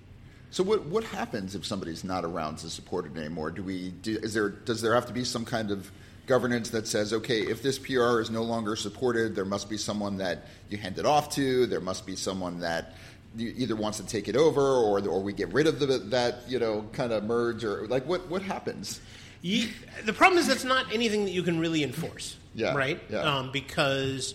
So 0.52 0.64
what 0.64 0.86
what 0.86 1.04
happens 1.04 1.56
if 1.56 1.66
somebody's 1.66 2.04
not 2.04 2.24
around 2.26 2.58
to 2.60 2.70
support 2.70 3.06
it 3.06 3.18
anymore? 3.18 3.52
Do 3.52 3.64
we 3.64 3.90
do, 3.90 4.18
is 4.22 4.34
there 4.34 4.50
does 4.50 4.82
there 4.82 4.94
have 4.96 5.06
to 5.08 5.14
be 5.14 5.24
some 5.24 5.46
kind 5.46 5.72
of 5.72 5.92
governance 6.26 6.72
that 6.72 6.88
says 6.88 7.14
okay 7.14 7.42
if 7.42 7.64
this 7.64 7.80
PR 7.80 8.20
is 8.20 8.30
no 8.30 8.44
longer 8.44 8.76
supported 8.76 9.34
there 9.34 9.46
must 9.46 9.70
be 9.70 9.78
someone 9.78 10.18
that 10.18 10.46
you 10.70 10.78
hand 10.78 10.98
it 11.00 11.06
off 11.06 11.30
to 11.34 11.66
there 11.68 11.80
must 11.80 12.06
be 12.06 12.18
someone 12.18 12.60
that 12.60 12.96
either 13.38 13.78
wants 13.78 13.98
to 13.98 14.06
take 14.06 14.28
it 14.28 14.36
over 14.36 14.62
or 14.62 15.00
or 15.08 15.22
we 15.22 15.32
get 15.32 15.48
rid 15.54 15.68
of 15.68 15.80
the, 15.80 15.86
that 15.86 16.40
you 16.48 16.60
know 16.60 16.86
kind 16.92 17.14
of 17.14 17.24
merge 17.24 17.64
or 17.64 17.88
like 17.88 18.06
what 18.06 18.28
what 18.30 18.42
happens? 18.42 19.00
You, 19.42 19.70
the 20.04 20.14
problem 20.14 20.40
is 20.40 20.48
that's 20.48 20.64
not 20.64 20.92
anything 20.92 21.26
that 21.26 21.32
you 21.32 21.44
can 21.44 21.60
really 21.60 21.84
enforce. 21.84 22.36
Yeah, 22.56 22.74
Right? 22.74 23.00
yeah. 23.08 23.20
Um, 23.22 23.52
because, 23.52 24.34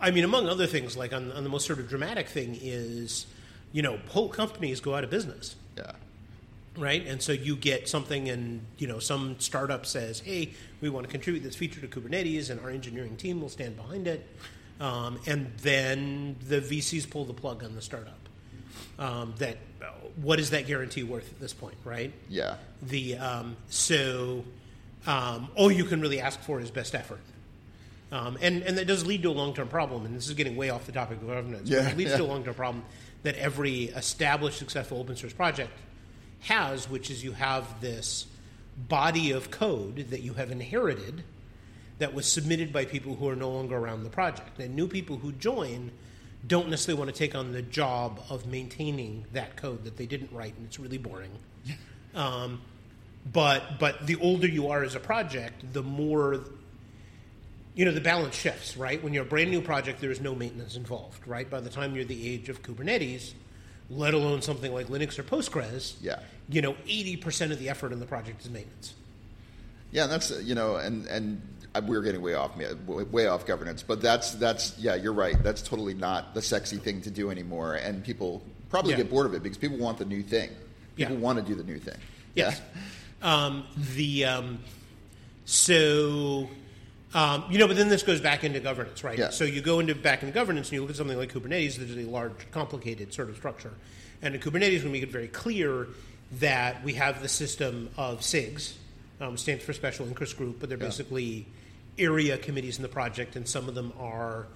I 0.00 0.10
mean, 0.12 0.24
among 0.24 0.48
other 0.48 0.66
things, 0.66 0.96
like 0.96 1.12
on, 1.12 1.30
on 1.32 1.44
the 1.44 1.50
most 1.50 1.66
sort 1.66 1.78
of 1.78 1.88
dramatic 1.90 2.26
thing 2.26 2.58
is, 2.60 3.26
you 3.72 3.82
know, 3.82 3.98
whole 4.08 4.28
companies 4.28 4.80
go 4.80 4.94
out 4.94 5.04
of 5.04 5.10
business. 5.10 5.56
Yeah. 5.76 5.92
Right? 6.76 7.06
And 7.06 7.20
so 7.20 7.32
you 7.32 7.56
get 7.56 7.88
something, 7.88 8.28
and, 8.28 8.62
you 8.78 8.86
know, 8.86 8.98
some 8.98 9.36
startup 9.38 9.86
says, 9.86 10.20
hey, 10.20 10.52
we 10.80 10.88
want 10.88 11.06
to 11.06 11.10
contribute 11.10 11.42
this 11.42 11.56
feature 11.56 11.80
to 11.80 11.88
Kubernetes, 11.88 12.50
and 12.50 12.60
our 12.60 12.70
engineering 12.70 13.16
team 13.16 13.40
will 13.40 13.48
stand 13.48 13.76
behind 13.76 14.06
it. 14.06 14.26
Um, 14.80 15.18
and 15.26 15.52
then 15.58 16.36
the 16.48 16.60
VCs 16.60 17.08
pull 17.08 17.24
the 17.24 17.34
plug 17.34 17.62
on 17.62 17.74
the 17.74 17.82
startup. 17.82 18.18
Um, 18.98 19.34
that 19.38 19.56
what 20.16 20.40
is 20.40 20.50
that 20.50 20.66
guarantee 20.66 21.02
worth 21.02 21.30
at 21.30 21.40
this 21.40 21.52
point, 21.52 21.76
right? 21.84 22.12
Yeah. 22.28 22.56
The 22.82 23.16
um, 23.16 23.56
so 23.68 24.44
um, 25.06 25.48
all 25.54 25.70
you 25.70 25.84
can 25.84 26.00
really 26.00 26.20
ask 26.20 26.40
for 26.40 26.60
is 26.60 26.70
best 26.70 26.94
effort. 26.94 27.20
Um, 28.12 28.36
and, 28.42 28.62
and 28.62 28.76
that 28.76 28.86
does 28.86 29.06
lead 29.06 29.22
to 29.22 29.30
a 29.30 29.32
long 29.32 29.54
term 29.54 29.68
problem, 29.68 30.04
and 30.04 30.16
this 30.16 30.26
is 30.26 30.34
getting 30.34 30.56
way 30.56 30.70
off 30.70 30.84
the 30.86 30.92
topic 30.92 31.18
of 31.18 31.28
governance. 31.28 31.68
but 31.68 31.70
Yeah, 31.70 31.88
it 31.88 31.96
leads 31.96 32.10
yeah. 32.10 32.16
to 32.18 32.24
a 32.24 32.26
long 32.26 32.44
term 32.44 32.54
problem 32.54 32.84
that 33.22 33.34
every 33.36 33.84
established 33.84 34.58
successful 34.58 34.98
open 34.98 35.16
source 35.16 35.32
project 35.32 35.72
has, 36.40 36.88
which 36.88 37.10
is 37.10 37.22
you 37.22 37.32
have 37.32 37.80
this 37.80 38.26
body 38.88 39.30
of 39.30 39.50
code 39.50 40.06
that 40.10 40.22
you 40.22 40.34
have 40.34 40.50
inherited 40.50 41.22
that 41.98 42.14
was 42.14 42.30
submitted 42.30 42.72
by 42.72 42.84
people 42.84 43.14
who 43.14 43.28
are 43.28 43.36
no 43.36 43.50
longer 43.50 43.76
around 43.76 44.04
the 44.04 44.10
project. 44.10 44.58
And 44.58 44.74
new 44.74 44.88
people 44.88 45.16
who 45.16 45.32
join 45.32 45.90
don't 46.46 46.70
necessarily 46.70 46.98
want 46.98 47.14
to 47.14 47.18
take 47.18 47.34
on 47.34 47.52
the 47.52 47.60
job 47.62 48.22
of 48.30 48.46
maintaining 48.46 49.26
that 49.34 49.56
code 49.56 49.84
that 49.84 49.98
they 49.98 50.06
didn't 50.06 50.32
write, 50.32 50.56
and 50.56 50.66
it's 50.66 50.78
really 50.78 50.98
boring. 50.98 51.30
Um, 52.12 52.60
but 53.32 53.78
but 53.78 54.04
the 54.04 54.16
older 54.16 54.48
you 54.48 54.70
are 54.70 54.82
as 54.82 54.96
a 54.96 54.98
project, 54.98 55.72
the 55.72 55.82
more 55.84 56.40
you 57.74 57.84
know 57.84 57.92
the 57.92 58.00
balance 58.00 58.34
shifts. 58.34 58.76
Right 58.76 59.02
when 59.02 59.12
you're 59.14 59.22
a 59.24 59.26
brand 59.26 59.50
new 59.50 59.60
project, 59.60 60.00
there 60.00 60.10
is 60.10 60.20
no 60.20 60.34
maintenance 60.34 60.76
involved. 60.76 61.26
Right 61.26 61.48
by 61.48 61.60
the 61.60 61.70
time 61.70 61.94
you're 61.94 62.04
the 62.04 62.28
age 62.28 62.48
of 62.48 62.62
Kubernetes, 62.62 63.32
let 63.88 64.14
alone 64.14 64.42
something 64.42 64.72
like 64.72 64.88
Linux 64.88 65.18
or 65.18 65.22
Postgres, 65.22 65.94
Yeah. 66.00 66.18
you 66.48 66.62
know, 66.62 66.76
eighty 66.86 67.16
percent 67.16 67.52
of 67.52 67.58
the 67.58 67.68
effort 67.68 67.92
in 67.92 68.00
the 68.00 68.06
project 68.06 68.42
is 68.42 68.50
maintenance. 68.50 68.94
Yeah, 69.92 70.06
that's 70.06 70.30
you 70.42 70.54
know, 70.54 70.76
and 70.76 71.06
and 71.06 71.40
we're 71.86 72.02
getting 72.02 72.20
way 72.22 72.34
off 72.34 72.56
way 72.56 73.04
way 73.04 73.26
off 73.26 73.46
governance, 73.46 73.82
but 73.82 74.00
that's 74.00 74.32
that's 74.32 74.78
yeah, 74.78 74.94
you're 74.96 75.12
right. 75.12 75.40
That's 75.42 75.62
totally 75.62 75.94
not 75.94 76.34
the 76.34 76.42
sexy 76.42 76.76
thing 76.78 77.00
to 77.02 77.10
do 77.10 77.30
anymore, 77.30 77.74
and 77.74 78.02
people 78.04 78.42
probably 78.68 78.92
Yeah. 78.92 78.98
get 78.98 79.10
bored 79.10 79.26
of 79.26 79.34
it 79.34 79.42
because 79.42 79.58
people 79.58 79.78
want 79.78 79.98
the 79.98 80.04
new 80.04 80.22
thing. 80.22 80.50
People 80.96 81.14
Yeah. 81.14 81.20
want 81.20 81.38
to 81.38 81.44
do 81.44 81.54
the 81.56 81.64
new 81.64 81.78
thing. 81.78 81.96
Yes. 82.34 82.60
Um, 83.22 83.64
the 83.96 84.24
um, 84.26 84.58
so 85.44 86.48
um, 87.14 87.44
you 87.50 87.58
know, 87.58 87.66
but 87.66 87.76
then 87.76 87.88
this 87.88 88.02
goes 88.02 88.20
back 88.20 88.44
into 88.44 88.60
governance, 88.60 89.02
right? 89.02 89.18
Yeah. 89.18 89.30
So 89.30 89.44
you 89.44 89.60
go 89.60 89.80
into 89.80 89.94
back 89.94 90.22
into 90.22 90.32
governance, 90.32 90.68
and 90.68 90.74
you 90.74 90.80
look 90.82 90.90
at 90.90 90.96
something 90.96 91.16
like 91.18 91.32
Kubernetes. 91.32 91.76
That 91.78 91.90
is 91.90 91.96
a 92.06 92.08
large, 92.08 92.50
complicated 92.52 93.12
sort 93.12 93.28
of 93.30 93.36
structure, 93.36 93.72
and 94.22 94.34
in 94.34 94.40
Kubernetes, 94.40 94.82
we 94.84 94.90
make 94.90 95.02
it 95.02 95.10
very 95.10 95.28
clear 95.28 95.88
that 96.38 96.84
we 96.84 96.94
have 96.94 97.20
the 97.22 97.28
system 97.28 97.90
of 97.96 98.20
SIGs, 98.20 98.74
um, 99.20 99.36
stands 99.36 99.64
for 99.64 99.72
Special 99.72 100.06
Interest 100.06 100.36
Group, 100.36 100.60
but 100.60 100.68
they're 100.68 100.78
Yeah. 100.78 100.84
basically 100.84 101.46
area 101.98 102.38
committees 102.38 102.76
in 102.76 102.82
the 102.82 102.88
project, 102.88 103.34
and 103.36 103.48
some 103.48 103.68
of 103.68 103.74
them 103.74 103.92
are 103.98 104.46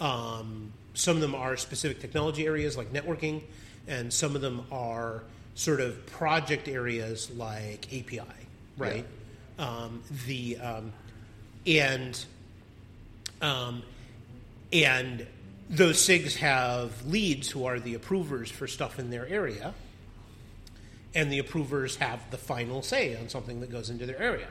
um, 0.00 0.72
some 0.94 1.16
of 1.16 1.20
them 1.20 1.34
are 1.34 1.56
specific 1.58 2.00
technology 2.00 2.46
areas 2.46 2.76
like 2.76 2.92
networking, 2.92 3.42
and 3.86 4.12
some 4.12 4.34
of 4.34 4.40
them 4.40 4.64
are 4.72 5.22
sort 5.54 5.80
of 5.80 6.04
project 6.06 6.68
areas 6.68 7.30
like 7.32 7.86
API, 7.92 8.22
right? 8.78 9.04
Um, 9.58 10.02
the 10.26 10.56
um, 10.56 10.92
and 11.66 12.24
um, 13.40 13.82
and 14.72 15.26
those 15.68 15.98
SIGs 15.98 16.36
have 16.36 17.06
leads 17.06 17.50
who 17.50 17.64
are 17.64 17.78
the 17.78 17.94
approvers 17.94 18.50
for 18.50 18.66
stuff 18.66 18.98
in 18.98 19.10
their 19.10 19.26
area, 19.26 19.72
and 21.14 21.30
the 21.30 21.38
approvers 21.38 21.96
have 21.96 22.30
the 22.30 22.36
final 22.36 22.82
say 22.82 23.16
on 23.16 23.28
something 23.28 23.60
that 23.60 23.70
goes 23.70 23.90
into 23.90 24.06
their 24.06 24.20
area, 24.20 24.48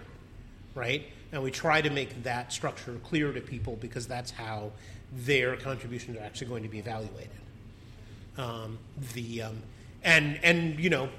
right? 0.76 1.06
And 1.32 1.44
we 1.44 1.52
try 1.52 1.82
to 1.82 1.90
make 1.90 2.24
that 2.24 2.52
structure 2.52 3.00
clear 3.04 3.32
to 3.32 3.42
people 3.42 3.76
because 3.76 4.08
that's 4.08 4.32
how 4.32 4.72
their 5.14 5.56
contributions 5.56 6.18
are 6.18 6.22
actually 6.22 6.48
going 6.48 6.64
to 6.64 6.70
be 6.70 6.80
evaluated. 6.80 7.30
Um, 8.38 8.80
the 9.14 9.44
um, 9.44 9.62
and 10.04 10.40
and 10.44 10.80
you 10.80 10.90
know 10.90 11.10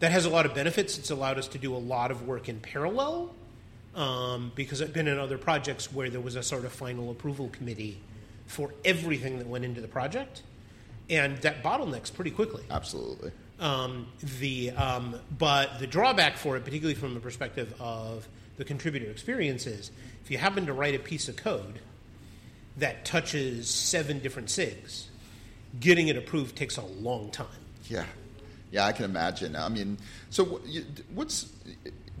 that 0.00 0.12
has 0.12 0.26
a 0.26 0.30
lot 0.30 0.44
of 0.46 0.54
benefits. 0.54 0.98
It's 0.98 1.10
allowed 1.10 1.38
us 1.38 1.48
to 1.48 1.58
do 1.58 1.74
a 1.74 1.78
lot 1.78 2.10
of 2.10 2.26
work 2.26 2.48
in 2.48 2.60
parallel 2.60 3.32
um, 3.96 4.52
because 4.54 4.82
I've 4.82 4.92
been 4.92 5.08
in 5.08 5.18
other 5.18 5.38
projects 5.38 5.92
where 5.92 6.10
there 6.10 6.20
was 6.20 6.36
a 6.36 6.42
sort 6.42 6.64
of 6.64 6.72
final 6.72 7.10
approval 7.10 7.48
committee 7.48 7.98
for 8.46 8.72
everything 8.84 9.38
that 9.38 9.48
went 9.48 9.64
into 9.64 9.80
the 9.80 9.88
project, 9.88 10.42
and 11.08 11.38
that 11.38 11.62
bottlenecks 11.62 12.12
pretty 12.12 12.30
quickly. 12.30 12.62
Absolutely. 12.70 13.32
Um, 13.58 14.06
the 14.38 14.70
um, 14.72 15.18
but 15.36 15.78
the 15.78 15.86
drawback 15.86 16.36
for 16.36 16.56
it, 16.56 16.64
particularly 16.64 16.94
from 16.94 17.14
the 17.14 17.20
perspective 17.20 17.74
of 17.80 18.28
the 18.58 18.64
contributor 18.64 19.10
experience, 19.10 19.66
is 19.66 19.90
if 20.22 20.30
you 20.30 20.36
happen 20.36 20.66
to 20.66 20.74
write 20.74 20.94
a 20.94 20.98
piece 20.98 21.28
of 21.28 21.36
code 21.36 21.80
that 22.76 23.06
touches 23.06 23.70
seven 23.70 24.18
different 24.18 24.48
SIGs, 24.48 25.06
getting 25.80 26.08
it 26.08 26.18
approved 26.18 26.54
takes 26.54 26.76
a 26.76 26.84
long 26.84 27.30
time. 27.30 27.46
Yeah, 27.88 28.04
yeah, 28.70 28.84
I 28.84 28.92
can 28.92 29.06
imagine. 29.06 29.56
I 29.56 29.70
mean, 29.70 29.96
so 30.28 30.60
what's 31.14 31.50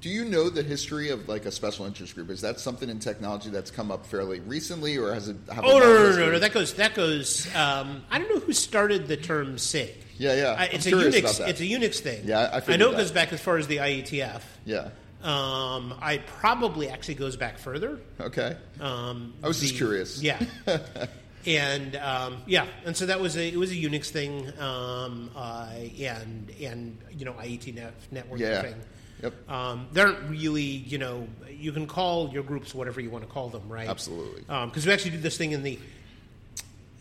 do 0.06 0.12
you 0.12 0.24
know 0.24 0.48
the 0.48 0.62
history 0.62 1.10
of 1.10 1.28
like 1.28 1.46
a 1.46 1.50
special 1.50 1.84
interest 1.84 2.14
group? 2.14 2.30
Is 2.30 2.40
that 2.42 2.60
something 2.60 2.88
in 2.88 3.00
technology 3.00 3.50
that's 3.50 3.72
come 3.72 3.90
up 3.90 4.06
fairly 4.06 4.38
recently, 4.38 4.96
or 4.96 5.12
has 5.12 5.28
it? 5.28 5.36
Have 5.52 5.64
a 5.64 5.66
Oh 5.66 5.78
no, 5.80 5.84
no, 5.84 6.16
no, 6.16 6.30
no! 6.30 6.38
That 6.38 6.52
goes. 6.52 6.74
That 6.74 6.94
goes. 6.94 7.52
Um, 7.56 8.04
I 8.08 8.20
don't 8.20 8.32
know 8.32 8.38
who 8.38 8.52
started 8.52 9.08
the 9.08 9.16
term 9.16 9.58
SIG. 9.58 9.96
Yeah, 10.16 10.36
yeah. 10.36 10.44
I, 10.56 10.66
I'm 10.66 10.70
it's 10.74 10.86
a 10.86 10.90
curious 10.90 11.16
Unix. 11.16 11.38
that. 11.38 11.48
It's 11.48 11.60
a 11.60 11.64
Unix 11.64 11.98
thing. 11.98 12.22
Yeah, 12.24 12.38
I- 12.68 12.72
I 12.72 12.76
know 12.76 12.92
it 12.92 12.96
goes 12.98 13.10
back 13.10 13.32
as 13.32 13.40
far 13.40 13.56
as 13.56 13.66
the 13.66 13.78
IETF. 13.78 14.42
Yeah. 14.64 14.90
Um, 15.24 15.92
I 16.00 16.18
probably 16.24 16.88
actually 16.88 17.16
goes 17.16 17.36
back 17.36 17.58
further. 17.58 17.98
Okay. 18.20 18.56
Um, 18.80 19.34
I 19.42 19.48
was 19.48 19.58
just 19.58 19.74
curious. 19.74 20.22
Yeah, 20.22 20.40
and 21.46 21.96
um, 21.96 22.42
yeah, 22.46 22.66
and 22.84 22.96
so 22.96 23.06
that 23.06 23.18
was 23.20 23.36
a 23.36 23.48
it 23.48 23.56
was 23.56 23.72
a 23.72 23.74
Unix 23.74 24.06
thing, 24.10 24.56
um, 24.60 25.30
uh, 25.34 25.68
and 25.98 26.52
and 26.62 26.96
you 27.10 27.24
know 27.24 27.32
IET 27.32 27.74
net, 27.74 27.94
networking 28.14 28.38
Yeah. 28.38 28.62
thing. 28.62 28.76
Yep. 29.22 29.50
Um, 29.50 29.86
they 29.92 30.02
aren't 30.02 30.28
really 30.28 30.62
you 30.62 30.98
know 30.98 31.28
you 31.50 31.72
can 31.72 31.86
call 31.86 32.30
your 32.30 32.42
groups 32.42 32.74
whatever 32.74 33.00
you 33.00 33.10
want 33.10 33.24
to 33.24 33.30
call 33.30 33.48
them, 33.48 33.68
right? 33.68 33.88
Absolutely. 33.88 34.42
Because 34.42 34.86
we 34.86 34.92
actually 34.92 35.12
did 35.12 35.22
this 35.22 35.36
thing 35.36 35.52
in 35.52 35.62
the 35.62 35.78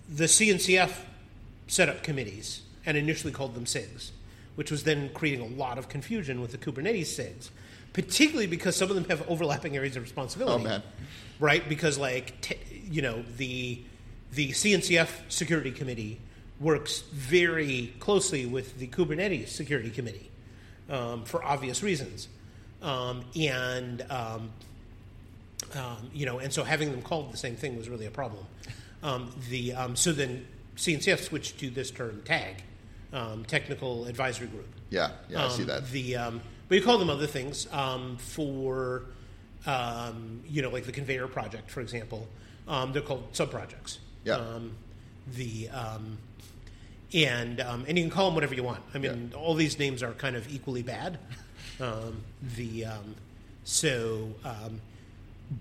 the 0.09 0.25
CNCF 0.25 0.91
set 1.67 1.89
up 1.89 2.03
committees 2.03 2.61
and 2.85 2.95
initially 2.97 3.33
called 3.33 3.55
them 3.55 3.65
SIGs, 3.65 4.11
which 4.55 4.71
was 4.71 4.83
then 4.83 5.09
creating 5.13 5.41
a 5.41 5.57
lot 5.57 5.77
of 5.77 5.89
confusion 5.89 6.41
with 6.41 6.51
the 6.51 6.57
Kubernetes 6.57 7.07
SIGs, 7.07 7.49
particularly 7.93 8.47
because 8.47 8.75
some 8.75 8.89
of 8.89 8.95
them 8.95 9.05
have 9.05 9.27
overlapping 9.27 9.75
areas 9.75 9.95
of 9.95 10.03
responsibility. 10.03 10.63
Oh, 10.63 10.67
man. 10.67 10.83
Right? 11.39 11.67
Because 11.67 11.97
like 11.97 12.39
t- 12.41 12.57
you 12.89 13.01
know 13.01 13.23
the 13.37 13.81
the 14.31 14.51
CNCF 14.51 15.09
security 15.29 15.71
committee 15.71 16.19
works 16.59 17.01
very 17.11 17.93
closely 17.99 18.45
with 18.45 18.79
the 18.79 18.87
Kubernetes 18.87 19.49
security 19.49 19.89
committee 19.89 20.31
um, 20.89 21.23
for 21.23 21.43
obvious 21.43 21.83
reasons, 21.83 22.27
um, 22.81 23.23
and 23.35 24.05
um, 24.09 24.51
um, 25.75 26.09
you 26.13 26.25
know, 26.25 26.39
and 26.39 26.51
so 26.53 26.63
having 26.63 26.91
them 26.91 27.01
called 27.01 27.31
the 27.31 27.37
same 27.37 27.55
thing 27.55 27.77
was 27.77 27.89
really 27.89 28.05
a 28.05 28.11
problem. 28.11 28.45
Um, 29.03 29.31
the 29.49 29.73
um, 29.73 29.95
so 29.95 30.11
then 30.11 30.45
CNCF 30.75 31.19
switched 31.19 31.59
to 31.59 31.69
this 31.69 31.91
term 31.91 32.21
TAG, 32.25 32.63
um, 33.13 33.45
Technical 33.45 34.05
Advisory 34.05 34.47
Group. 34.47 34.67
Yeah. 34.89 35.11
Yeah. 35.29 35.45
I 35.45 35.49
see 35.49 35.63
that. 35.63 35.89
The 35.89 36.15
um, 36.17 36.41
but 36.67 36.75
you 36.75 36.83
call 36.83 36.97
them 36.97 37.09
other 37.09 37.27
things 37.27 37.71
um, 37.71 38.17
for 38.17 39.03
um, 39.65 40.41
you 40.47 40.61
know 40.61 40.69
like 40.69 40.85
the 40.85 40.91
Konveyor 40.91 41.31
project, 41.31 41.69
for 41.69 41.81
example. 41.81 42.27
Um, 42.67 42.93
they're 42.93 43.01
called 43.01 43.27
sub 43.33 43.51
projects. 43.51 43.99
Yeah. 44.23 44.35
Um, 44.35 44.71
the 45.27 45.69
um, 45.69 46.17
and 47.13 47.61
um, 47.61 47.85
and 47.87 47.97
you 47.97 48.03
can 48.03 48.11
call 48.11 48.25
them 48.25 48.35
whatever 48.35 48.55
you 48.55 48.63
want. 48.63 48.81
I 48.93 48.97
mean, 48.97 49.31
all 49.35 49.53
these 49.53 49.79
names 49.79 50.03
are 50.03 50.13
kind 50.13 50.35
of 50.35 50.51
equally 50.53 50.83
bad. 50.83 51.19
Um, 51.77 52.23
the 52.55 52.85
um, 52.85 53.15
so, 53.65 54.29
um, 54.45 54.79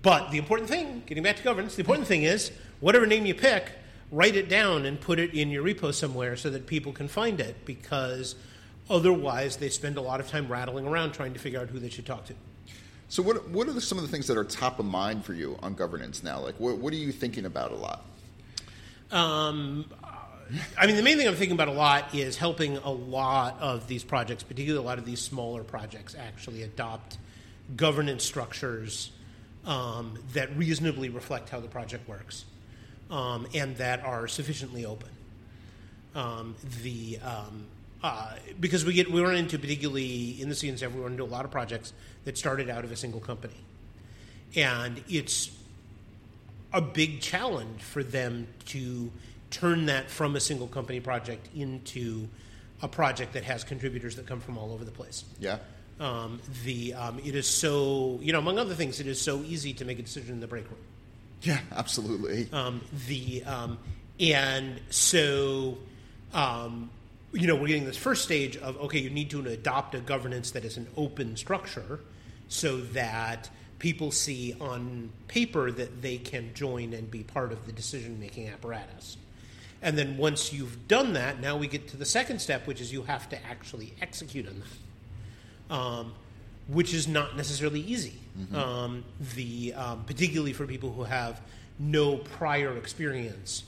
but 0.01 0.31
the 0.31 0.37
important 0.37 0.69
thing, 0.69 1.03
getting 1.05 1.23
back 1.23 1.35
to 1.35 1.43
governance, 1.43 1.75
the 1.75 1.81
important 1.81 2.07
thing 2.07 2.23
is 2.23 2.51
whatever 2.79 3.05
name 3.05 3.25
you 3.25 3.35
pick, 3.35 3.71
write 4.11 4.37
it 4.37 4.47
down 4.47 4.85
and 4.85 5.01
put 5.01 5.19
it 5.19 5.33
in 5.33 5.49
your 5.49 5.61
repo 5.61 5.93
somewhere 5.93 6.37
so 6.37 6.49
that 6.51 6.67
people 6.67 6.93
can 6.93 7.09
find 7.09 7.41
it. 7.41 7.65
Because 7.65 8.35
otherwise, 8.89 9.57
they 9.57 9.67
spend 9.67 9.97
a 9.97 10.01
lot 10.01 10.21
of 10.21 10.29
time 10.29 10.47
rattling 10.47 10.87
around 10.87 11.11
trying 11.11 11.33
to 11.33 11.39
figure 11.39 11.59
out 11.59 11.67
who 11.67 11.79
they 11.79 11.89
should 11.89 12.05
talk 12.05 12.25
to. 12.27 12.33
So, 13.09 13.21
what 13.21 13.49
what 13.49 13.67
are 13.67 13.73
the, 13.73 13.81
some 13.81 13.97
of 13.97 14.03
the 14.03 14.09
things 14.09 14.27
that 14.27 14.37
are 14.37 14.43
top 14.43 14.79
of 14.79 14.85
mind 14.85 15.25
for 15.25 15.33
you 15.33 15.57
on 15.61 15.73
governance 15.73 16.23
now? 16.23 16.39
Like, 16.39 16.59
what 16.59 16.77
what 16.77 16.93
are 16.93 16.97
you 16.97 17.11
thinking 17.11 17.45
about 17.45 17.71
a 17.71 17.75
lot? 17.75 18.05
Um, 19.11 19.85
I 20.77 20.85
mean, 20.85 20.95
the 20.95 21.03
main 21.03 21.17
thing 21.17 21.27
I'm 21.27 21.35
thinking 21.35 21.55
about 21.55 21.69
a 21.69 21.73
lot 21.73 22.13
is 22.13 22.37
helping 22.37 22.77
a 22.77 22.91
lot 22.91 23.59
of 23.59 23.87
these 23.87 24.03
projects, 24.03 24.43
particularly 24.43 24.83
a 24.83 24.87
lot 24.87 24.99
of 24.99 25.05
these 25.05 25.19
smaller 25.19 25.63
projects, 25.63 26.15
actually 26.15 26.63
adopt 26.63 27.17
governance 27.75 28.23
structures 28.23 29.11
um, 29.65 30.19
that 30.33 30.55
reasonably 30.55 31.09
reflect 31.09 31.49
how 31.49 31.59
the 31.59 31.67
project 31.67 32.07
works 32.07 32.45
um, 33.09 33.47
and 33.53 33.75
that 33.77 34.03
are 34.03 34.27
sufficiently 34.27 34.85
open. 34.85 35.09
Um, 36.13 36.55
the 36.83 37.19
um, 37.23 37.65
uh, 38.03 38.35
because 38.59 38.85
we 38.85 38.93
get 38.93 39.11
we 39.11 39.21
run 39.21 39.35
into 39.35 39.57
particularly 39.57 40.41
in 40.41 40.47
the 40.47 40.55
CNCF 40.55 40.93
we 40.93 41.01
run 41.01 41.13
into 41.13 41.23
a 41.23 41.25
lot 41.25 41.43
of 41.43 41.51
projects 41.51 41.91
that 42.23 42.37
started 42.37 42.69
out 42.69 42.85
of 42.85 42.91
a 42.91 42.95
single 42.95 43.19
company, 43.19 43.59
and 44.55 45.03
it's 45.09 45.51
a 46.71 46.81
big 46.81 47.19
challenge 47.19 47.81
for 47.81 48.03
them 48.03 48.47
to 48.67 49.11
turn 49.55 49.85
that 49.85 50.09
from 50.09 50.35
a 50.35 50.39
single 50.39 50.67
company 50.67 50.99
project 50.99 51.47
into 51.55 52.27
a 52.81 52.89
project 52.89 53.33
that 53.33 53.45
has 53.45 53.63
contributors 53.63 54.17
that 54.17 54.27
come 54.27 54.41
from 54.41 54.57
all 54.57 54.73
over 54.73 54.83
the 54.83 54.91
place. 54.91 55.23
Yeah. 55.39 55.59
Um, 55.97 56.41
the 56.65 56.93
um, 56.93 57.19
it 57.19 57.35
is 57.35 57.47
so 57.47 58.19
you 58.21 58.33
know 58.33 58.39
among 58.39 58.59
other 58.59 58.75
things 58.75 58.99
it 58.99 59.07
is 59.07 59.19
so 59.19 59.39
easy 59.43 59.73
to 59.75 59.85
make 59.85 59.97
a 59.97 60.01
decision 60.01 60.33
in 60.33 60.41
the 60.41 60.47
break 60.47 60.65
room. 60.65 60.79
Yeah, 61.41 61.59
absolutely. 61.71 62.49
Um, 62.51 62.81
the 63.07 63.45
um, 63.45 63.77
and 64.19 64.81
so 64.89 65.77
um, 66.33 66.89
you 67.31 67.47
know 67.47 67.55
we're 67.55 67.67
getting 67.67 67.85
this 67.85 67.95
first 67.95 68.25
stage 68.25 68.57
of 68.57 68.75
okay, 68.81 68.99
you 68.99 69.09
need 69.09 69.29
to 69.29 69.39
adopt 69.47 69.95
a 69.95 69.99
governance 69.99 70.51
that 70.51 70.65
is 70.65 70.75
an 70.75 70.87
open 70.97 71.37
structure, 71.37 72.01
so 72.49 72.81
that 72.81 73.49
people 73.79 74.11
see 74.11 74.53
on 74.59 75.11
paper 75.29 75.71
that 75.71 76.01
they 76.01 76.17
can 76.17 76.53
join 76.53 76.93
and 76.93 77.09
be 77.09 77.23
part 77.23 77.53
of 77.53 77.65
the 77.65 77.71
decision 77.71 78.19
making 78.19 78.49
apparatus. 78.49 79.15
And 79.85 79.95
then 79.95 80.17
once 80.17 80.51
you've 80.51 80.87
done 80.87 81.13
that, 81.13 81.39
now 81.39 81.57
we 81.57 81.67
get 81.67 81.87
to 81.89 81.97
the 81.97 82.05
second 82.05 82.39
step, 82.39 82.65
which 82.65 82.81
is 82.81 82.91
you 82.91 83.03
have 83.03 83.29
to 83.29 83.45
actually 83.45 83.93
execute 84.01 84.47
on 84.47 84.63
that, 85.69 85.75
um, 85.75 86.13
which 86.67 86.91
is 86.91 87.07
not 87.07 87.37
necessarily 87.37 87.81
easy. 87.81 88.15
Mm-hmm. 88.35 88.55
Um, 88.55 89.05
the 89.35 89.75
um, 89.75 90.03
particularly 90.05 90.53
for 90.53 90.65
people 90.65 90.91
who 90.91 91.03
have 91.03 91.39
no 91.77 92.17
prior 92.17 92.75
experience 92.77 93.63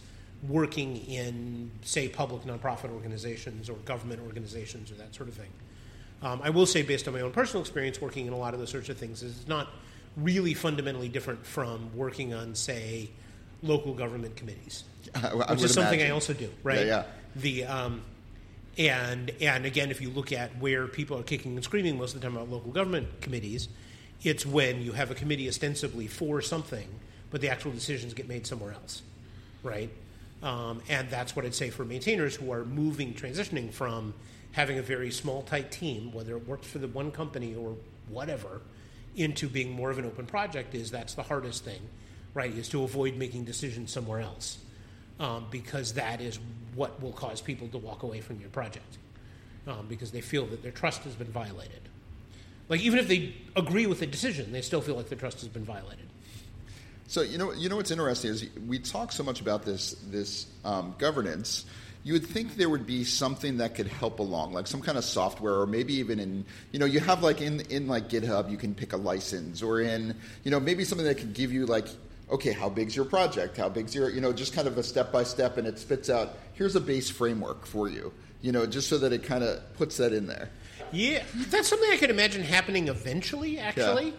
working 0.47 0.97
in, 1.05 1.69
say, 1.83 2.07
public 2.07 2.41
nonprofit 2.45 2.89
organizations 2.89 3.69
or 3.69 3.75
government 3.85 4.19
organizations 4.25 4.89
or 4.89 4.95
that 4.95 5.13
sort 5.13 5.29
of 5.29 5.35
thing. 5.35 5.51
Um, 6.23 6.41
I 6.43 6.49
will 6.49 6.65
say, 6.65 6.81
based 6.81 7.07
on 7.07 7.13
my 7.13 7.21
own 7.21 7.31
personal 7.31 7.61
experience 7.61 8.01
working 8.01 8.25
in 8.25 8.33
a 8.33 8.37
lot 8.37 8.55
of 8.55 8.59
those 8.59 8.71
sorts 8.71 8.89
of 8.89 8.97
things, 8.97 9.21
is 9.21 9.47
not 9.47 9.69
really 10.15 10.55
fundamentally 10.55 11.09
different 11.09 11.45
from 11.45 11.95
working 11.95 12.33
on, 12.33 12.55
say, 12.55 13.11
local 13.63 13.93
government 13.93 14.35
committees, 14.35 14.83
I, 15.15 15.27
I 15.27 15.53
which 15.53 15.63
is 15.63 15.73
something 15.73 15.99
imagine. 15.99 16.11
I 16.11 16.13
also 16.13 16.33
do. 16.33 16.49
Right? 16.63 16.79
Yeah, 16.79 16.85
yeah. 16.85 17.03
The 17.35 17.65
um, 17.65 18.01
and 18.77 19.31
and 19.41 19.65
again, 19.65 19.91
if 19.91 20.01
you 20.01 20.09
look 20.09 20.31
at 20.31 20.57
where 20.59 20.87
people 20.87 21.17
are 21.17 21.23
kicking 21.23 21.55
and 21.55 21.63
screaming 21.63 21.97
most 21.97 22.15
of 22.15 22.21
the 22.21 22.27
time 22.27 22.35
about 22.35 22.49
local 22.49 22.71
government 22.71 23.21
committees, 23.21 23.67
it's 24.23 24.45
when 24.45 24.81
you 24.81 24.93
have 24.93 25.11
a 25.11 25.15
committee 25.15 25.47
ostensibly 25.47 26.07
for 26.07 26.41
something, 26.41 26.87
but 27.31 27.41
the 27.41 27.49
actual 27.49 27.71
decisions 27.71 28.13
get 28.13 28.27
made 28.27 28.47
somewhere 28.47 28.73
else, 28.73 29.01
right? 29.63 29.89
Um, 30.43 30.81
and 30.87 31.09
that's 31.09 31.35
what 31.35 31.45
I'd 31.45 31.55
say 31.55 31.69
for 31.69 31.83
maintainers 31.83 32.35
who 32.35 32.51
are 32.51 32.63
moving, 32.63 33.13
transitioning 33.13 33.71
from 33.73 34.13
having 34.51 34.77
a 34.77 34.81
very 34.81 35.11
small, 35.11 35.41
tight 35.43 35.71
team, 35.71 36.11
whether 36.11 36.35
it 36.35 36.47
works 36.47 36.67
for 36.67 36.77
the 36.77 36.87
one 36.87 37.11
company 37.11 37.55
or 37.55 37.75
whatever, 38.09 38.61
into 39.15 39.49
being 39.49 39.71
more 39.71 39.89
of 39.89 39.97
an 39.97 40.05
open 40.05 40.25
project. 40.25 40.75
Is 40.75 40.91
that's 40.91 41.15
the 41.15 41.23
hardest 41.23 41.63
thing, 41.63 41.81
right? 42.37 42.55
Is 42.55 42.69
to 42.69 42.83
avoid 42.83 43.17
making 43.17 43.45
decisions 43.45 43.91
somewhere 43.91 44.19
else, 44.19 44.59
um, 45.19 45.47
because 45.49 45.93
that 45.93 46.21
is 46.21 46.39
what 46.75 47.01
will 47.01 47.11
cause 47.11 47.41
people 47.41 47.67
to 47.69 47.79
walk 47.79 48.03
away 48.03 48.21
from 48.21 48.39
your 48.39 48.49
project, 48.49 48.99
um, 49.65 49.87
because 49.89 50.11
they 50.11 50.21
feel 50.21 50.45
that 50.45 50.61
their 50.61 50.71
trust 50.71 51.01
has 51.01 51.15
been 51.15 51.31
violated. 51.31 51.81
Like 52.69 52.81
even 52.81 52.99
if 52.99 53.07
they 53.07 53.33
agree 53.55 53.87
with 53.87 54.01
the 54.01 54.05
decision, 54.05 54.51
they 54.51 54.61
still 54.61 54.81
feel 54.81 54.95
like 54.95 55.09
their 55.09 55.17
trust 55.17 55.39
has 55.39 55.49
been 55.49 55.65
violated. 55.65 56.05
So 57.07 57.21
you 57.21 57.39
know, 57.39 57.53
you 57.53 57.69
know 57.69 57.77
what's 57.77 57.89
interesting 57.89 58.29
is 58.29 58.45
we 58.67 58.77
talk 58.77 59.11
so 59.11 59.23
much 59.23 59.41
about 59.41 59.65
this 59.65 59.95
this 60.11 60.45
um, 60.63 60.93
governance. 60.99 61.65
You 62.03 62.13
would 62.13 62.27
think 62.27 62.55
there 62.55 62.69
would 62.69 62.85
be 62.85 63.03
something 63.03 63.57
that 63.57 63.73
could 63.73 63.87
help 63.87 64.19
along, 64.19 64.53
like 64.53 64.67
some 64.67 64.81
kind 64.81 64.97
of 64.97 65.03
software, 65.03 65.55
or 65.55 65.65
maybe 65.65 65.95
even 65.95 66.19
in 66.19 66.45
you 66.71 66.77
know 66.77 66.85
you 66.85 66.99
have 66.99 67.23
like 67.23 67.41
in 67.41 67.61
in 67.61 67.87
like 67.87 68.09
GitHub 68.09 68.51
you 68.51 68.57
can 68.57 68.75
pick 68.75 68.93
a 68.93 68.97
license, 68.97 69.63
or 69.63 69.81
in 69.81 70.13
you 70.43 70.51
know 70.51 70.59
maybe 70.59 70.83
something 70.83 71.07
that 71.07 71.17
could 71.17 71.33
give 71.33 71.51
you 71.51 71.65
like 71.65 71.87
okay 72.29 72.51
how 72.51 72.69
big's 72.69 72.95
your 72.95 73.05
project, 73.05 73.57
how 73.57 73.69
big's 73.69 73.93
your 73.95 74.09
you 74.09 74.21
know 74.21 74.33
just 74.33 74.53
kind 74.53 74.67
of 74.67 74.77
a 74.77 74.83
step 74.83 75.11
by 75.11 75.23
step, 75.23 75.57
and 75.57 75.67
it 75.67 75.79
spits 75.79 76.09
out 76.09 76.37
here's 76.53 76.75
a 76.75 76.81
base 76.81 77.09
framework 77.09 77.65
for 77.65 77.89
you, 77.89 78.11
you 78.41 78.51
know 78.51 78.65
just 78.65 78.89
so 78.89 78.97
that 78.97 79.13
it 79.13 79.23
kind 79.23 79.43
of 79.43 79.61
puts 79.75 79.97
that 79.97 80.13
in 80.13 80.27
there. 80.27 80.49
Yeah, 80.91 81.23
that's 81.49 81.67
something 81.67 81.89
I 81.91 81.97
could 81.97 82.09
imagine 82.09 82.43
happening 82.43 82.87
eventually. 82.87 83.59
Actually, 83.59 84.13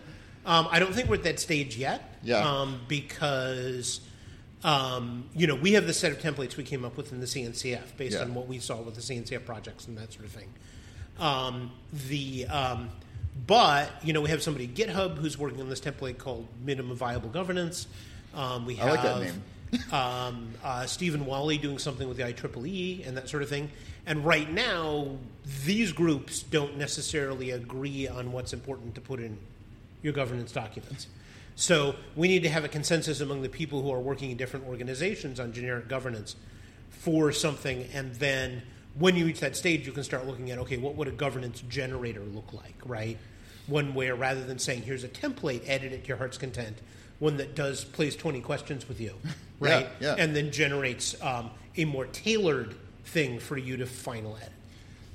um, 0.44 0.68
I 0.70 0.78
don't 0.78 0.94
think 0.94 1.08
we're 1.08 1.16
at 1.16 1.22
that 1.24 1.40
stage 1.40 1.76
yet. 1.76 2.18
Yeah. 2.22 2.38
Um, 2.38 2.80
because 2.88 4.00
um, 4.64 5.28
you 5.34 5.46
know 5.46 5.54
we 5.54 5.72
have 5.72 5.86
the 5.86 5.94
set 5.94 6.12
of 6.12 6.18
templates 6.18 6.56
we 6.56 6.64
came 6.64 6.84
up 6.84 6.96
with 6.96 7.12
in 7.12 7.20
the 7.20 7.26
CNCF 7.26 7.96
based 7.96 8.16
Yeah. 8.16 8.22
on 8.22 8.34
what 8.34 8.48
we 8.48 8.58
saw 8.58 8.80
with 8.82 8.94
the 8.96 9.00
CNCF 9.00 9.44
projects 9.44 9.86
and 9.86 9.96
that 9.98 10.12
sort 10.12 10.26
of 10.26 10.32
thing. 10.32 10.52
Um, 11.18 11.70
the 12.08 12.46
um, 12.46 12.90
but 13.46 13.90
you 14.02 14.12
know 14.12 14.20
we 14.20 14.30
have 14.30 14.42
somebody 14.42 14.64
at 14.64 14.74
GitHub 14.74 15.16
who's 15.16 15.38
working 15.38 15.60
on 15.60 15.68
this 15.68 15.80
template 15.80 16.18
called 16.18 16.46
minimum 16.64 16.96
viable 16.96 17.28
governance. 17.28 17.86
Um, 18.34 18.66
we 18.66 18.78
I 18.80 18.84
have 18.84 18.90
like 18.90 19.02
that 19.02 19.20
name. 19.20 19.42
um, 19.92 20.48
uh, 20.64 20.86
Stephen 20.86 21.26
Walli 21.26 21.60
doing 21.60 21.78
something 21.78 22.08
with 22.08 22.16
the 22.16 22.22
IEEE 22.22 23.06
and 23.06 23.16
that 23.16 23.28
sort 23.28 23.42
of 23.42 23.48
thing. 23.48 23.70
And 24.06 24.24
right 24.24 24.50
now, 24.50 25.08
these 25.66 25.92
groups 25.92 26.42
don't 26.42 26.78
necessarily 26.78 27.50
agree 27.50 28.08
on 28.08 28.32
what's 28.32 28.54
important 28.54 28.94
to 28.94 29.02
put 29.02 29.20
in 29.20 29.36
your 30.02 30.14
governance 30.14 30.52
documents. 30.52 31.08
So 31.56 31.96
we 32.16 32.28
need 32.28 32.44
to 32.44 32.48
have 32.48 32.64
a 32.64 32.68
consensus 32.68 33.20
among 33.20 33.42
the 33.42 33.48
people 33.48 33.82
who 33.82 33.92
are 33.92 34.00
working 34.00 34.30
in 34.30 34.36
different 34.36 34.66
organizations 34.66 35.40
on 35.40 35.52
generic 35.52 35.88
governance 35.88 36.36
for 36.88 37.32
something, 37.32 37.88
and 37.92 38.14
then 38.14 38.62
when 38.98 39.16
you 39.16 39.26
reach 39.26 39.40
that 39.40 39.56
stage, 39.56 39.86
you 39.86 39.92
can 39.92 40.04
start 40.04 40.26
looking 40.26 40.50
at 40.50 40.58
okay, 40.58 40.76
what 40.76 40.94
would 40.96 41.08
a 41.08 41.12
governance 41.12 41.62
generator 41.68 42.20
look 42.20 42.52
like, 42.52 42.74
right? 42.84 43.16
One 43.66 43.94
where 43.94 44.14
rather 44.14 44.44
than 44.44 44.58
saying 44.58 44.82
here's 44.82 45.04
a 45.04 45.08
template, 45.08 45.62
edit 45.66 45.92
it 45.92 46.02
to 46.02 46.08
your 46.08 46.16
heart's 46.16 46.38
content, 46.38 46.78
one 47.18 47.36
that 47.36 47.54
does 47.54 47.84
plays 47.84 48.16
twenty 48.16 48.40
questions 48.40 48.88
with 48.88 49.00
you, 49.00 49.14
Yeah, 49.60 49.74
right? 49.74 49.88
yeah. 50.00 50.14
And 50.18 50.34
then 50.34 50.50
generates 50.50 51.20
um, 51.22 51.50
a 51.76 51.84
more 51.84 52.06
tailored 52.06 52.74
thing 53.04 53.38
for 53.38 53.56
you 53.56 53.76
to 53.78 53.86
final 53.86 54.36
edit. 54.36 54.52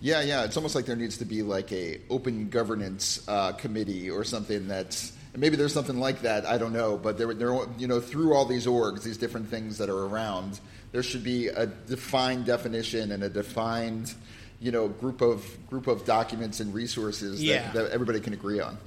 Yeah, 0.01 0.21
yeah. 0.21 0.43
It's 0.43 0.57
almost 0.57 0.75
like 0.75 0.85
there 0.85 0.97
needs 0.97 1.17
to 1.19 1.25
be 1.25 1.43
like 1.43 1.71
a 1.71 2.01
open 2.09 2.49
governance 2.49 3.23
uh, 3.27 3.53
committee 3.53 4.09
or 4.09 4.23
something 4.25 4.67
that's 4.67 5.13
and 5.33 5.41
maybe 5.41 5.55
there's 5.55 5.73
something 5.73 5.97
like 5.99 6.21
that. 6.21 6.45
I 6.45 6.57
don't 6.57 6.73
know, 6.73 6.97
but 6.97 7.17
there, 7.17 7.33
there, 7.33 7.53
you 7.77 7.87
know, 7.87 7.99
through 7.99 8.33
all 8.33 8.45
these 8.45 8.65
orgs, 8.67 9.03
these 9.03 9.17
different 9.17 9.49
things 9.49 9.77
that 9.79 9.89
are 9.89 10.05
around, 10.05 10.59
there 10.91 11.03
should 11.03 11.23
be 11.23 11.47
a 11.47 11.65
defined 11.65 12.45
definition 12.45 13.11
and 13.11 13.23
a 13.23 13.29
defined, 13.29 14.13
you 14.59 14.71
know, 14.71 14.87
group 14.87 15.21
of 15.21 15.43
group 15.69 15.87
of 15.87 16.05
documents 16.05 16.59
and 16.59 16.73
resources 16.73 17.43
Yeah. 17.43 17.71
that, 17.71 17.73
that 17.73 17.91
everybody 17.91 18.19
can 18.19 18.33
agree 18.33 18.59
on. 18.59 18.77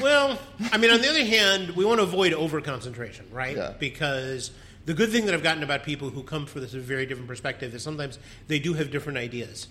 Well, 0.00 0.38
I 0.72 0.78
mean, 0.78 0.92
on 0.92 1.00
the 1.00 1.10
other 1.10 1.24
hand, 1.24 1.70
we 1.72 1.84
want 1.84 1.98
to 1.98 2.04
avoid 2.04 2.32
over 2.32 2.60
concentration, 2.60 3.26
right? 3.32 3.56
Yeah. 3.56 3.72
Because 3.78 4.52
the 4.86 4.94
good 4.94 5.10
thing 5.10 5.26
that 5.26 5.34
I've 5.34 5.42
gotten 5.42 5.64
about 5.64 5.82
people 5.82 6.08
who 6.08 6.22
come 6.22 6.46
from 6.46 6.62
this 6.62 6.72
a 6.72 6.78
very 6.78 7.04
different 7.04 7.28
perspective 7.28 7.74
is 7.74 7.82
sometimes 7.82 8.18
they 8.46 8.60
do 8.60 8.72
have 8.74 8.92
different 8.92 9.18
ideas 9.18 9.66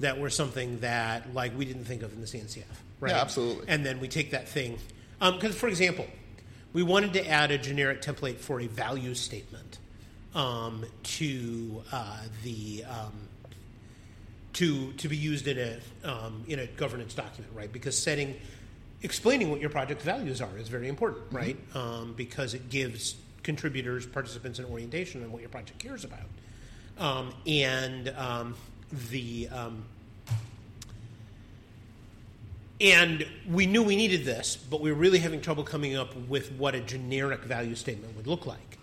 that 0.00 0.20
were 0.20 0.30
something 0.30 0.78
that, 0.78 1.34
like, 1.34 1.58
we 1.58 1.64
didn't 1.64 1.84
think 1.84 2.02
of 2.02 2.12
in 2.12 2.20
the 2.20 2.26
CNCF, 2.26 2.62
right? 3.00 3.10
Yeah, 3.10 3.20
absolutely. 3.20 3.64
And 3.66 3.84
then 3.84 3.98
we 3.98 4.06
take 4.06 4.30
that 4.30 4.48
thing. 4.48 4.78
Because, 5.18 5.56
for 5.56 5.68
example, 5.68 6.06
we 6.72 6.82
wanted 6.82 7.12
to 7.14 7.28
add 7.28 7.50
a 7.50 7.58
generic 7.58 8.02
template 8.02 8.36
for 8.36 8.60
a 8.60 8.66
value 8.66 9.14
statement 9.14 9.78
um, 10.34 10.84
to 11.02 11.82
uh, 11.92 12.22
the. 12.42 12.84
Um, 12.84 13.12
to 14.58 14.92
to 14.94 15.08
be 15.08 15.16
used 15.16 15.46
in 15.46 15.58
a 15.58 16.08
um, 16.08 16.42
in 16.48 16.58
a 16.58 16.66
governance 16.66 17.14
document, 17.14 17.52
right? 17.54 17.72
Because 17.72 17.96
setting, 17.96 18.34
explaining 19.02 19.50
what 19.50 19.60
your 19.60 19.70
project 19.70 20.02
values 20.02 20.40
are 20.40 20.58
is 20.58 20.68
very 20.68 20.88
important, 20.88 21.24
right? 21.30 21.56
Um, 21.74 22.14
because 22.16 22.54
it 22.54 22.68
gives 22.68 23.14
contributors, 23.44 24.04
participants, 24.04 24.58
an 24.58 24.64
orientation 24.64 25.22
on 25.22 25.30
what 25.30 25.42
your 25.42 25.48
project 25.48 25.78
cares 25.78 26.04
about, 26.04 26.26
um, 26.98 27.32
and 27.46 28.08
um, 28.16 28.56
the 29.10 29.48
um, 29.50 29.84
and 32.80 33.26
we 33.48 33.66
knew 33.66 33.82
we 33.82 33.96
needed 33.96 34.24
this, 34.24 34.56
but 34.56 34.80
we 34.80 34.92
were 34.92 34.98
really 34.98 35.18
having 35.18 35.40
trouble 35.40 35.64
coming 35.64 35.96
up 35.96 36.14
with 36.28 36.52
what 36.52 36.74
a 36.74 36.80
generic 36.80 37.40
value 37.42 37.74
statement 37.74 38.16
would 38.16 38.26
look 38.26 38.46
like. 38.46 38.78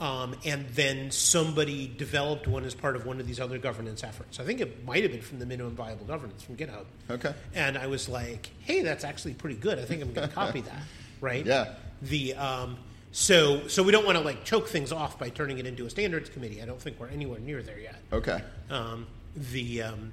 Um, 0.00 0.34
and 0.46 0.66
then 0.70 1.10
somebody 1.10 1.86
developed 1.86 2.46
one 2.46 2.64
as 2.64 2.74
part 2.74 2.96
of 2.96 3.04
one 3.04 3.20
of 3.20 3.26
these 3.26 3.38
other 3.38 3.58
governance 3.58 4.02
efforts. 4.02 4.40
I 4.40 4.44
think 4.44 4.60
it 4.60 4.84
might 4.86 5.02
have 5.02 5.12
been 5.12 5.20
from 5.20 5.38
the 5.38 5.46
minimum 5.46 5.74
viable 5.74 6.06
governance 6.06 6.42
from 6.42 6.56
GitHub. 6.56 6.86
Okay. 7.10 7.34
And 7.54 7.76
I 7.76 7.86
was 7.86 8.08
like, 8.08 8.48
"Hey, 8.60 8.80
that's 8.80 9.04
actually 9.04 9.34
pretty 9.34 9.56
good. 9.56 9.78
I 9.78 9.84
think 9.84 10.00
I'm 10.00 10.12
going 10.14 10.28
to 10.28 10.34
copy 10.34 10.62
that." 10.62 10.82
Right? 11.20 11.44
Yeah. 11.44 11.74
The 12.00 12.32
um, 12.32 12.78
so 13.12 13.68
so 13.68 13.82
we 13.82 13.92
don't 13.92 14.06
want 14.06 14.16
to 14.16 14.24
like 14.24 14.42
choke 14.42 14.68
things 14.68 14.90
off 14.90 15.18
by 15.18 15.28
turning 15.28 15.58
it 15.58 15.66
into 15.66 15.84
a 15.84 15.90
standards 15.90 16.30
committee. 16.30 16.62
I 16.62 16.64
don't 16.64 16.80
think 16.80 16.98
we're 16.98 17.08
anywhere 17.08 17.38
near 17.40 17.62
there 17.62 17.78
yet. 17.78 17.96
Okay. 18.10 18.40
Um, 18.70 19.06
the 19.36 19.82
um, 19.82 20.12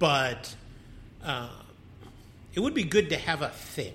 but 0.00 0.56
uh, 1.22 1.50
it 2.58 2.60
would 2.62 2.74
be 2.74 2.82
good 2.82 3.10
to 3.10 3.16
have 3.16 3.40
a 3.40 3.50
thing. 3.50 3.94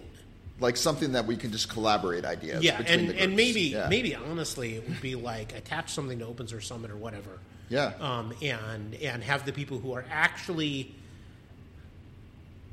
Like 0.61 0.77
something 0.77 1.11
that 1.11 1.25
we 1.25 1.35
can 1.35 1.51
just 1.51 1.67
collaborate 1.67 2.23
ideas. 2.23 2.63
yeah, 2.63 2.81
and, 2.87 3.09
and 3.11 3.35
maybe 3.35 3.61
Yeah. 3.63 3.87
maybe 3.89 4.15
honestly, 4.15 4.75
it 4.75 4.87
would 4.87 5.01
be 5.01 5.15
like 5.15 5.51
attach 5.53 5.91
something 5.93 6.19
to 6.19 6.25
Open 6.25 6.47
Source 6.47 6.65
Summit 6.65 6.89
or 6.89 6.95
whatever. 6.95 7.39
Yeah. 7.67 7.91
Um, 7.99 8.33
and 8.41 8.95
and 8.95 9.21
have 9.21 9.45
the 9.45 9.51
people 9.51 9.79
who 9.79 9.91
are 9.93 10.05
actually 10.09 10.95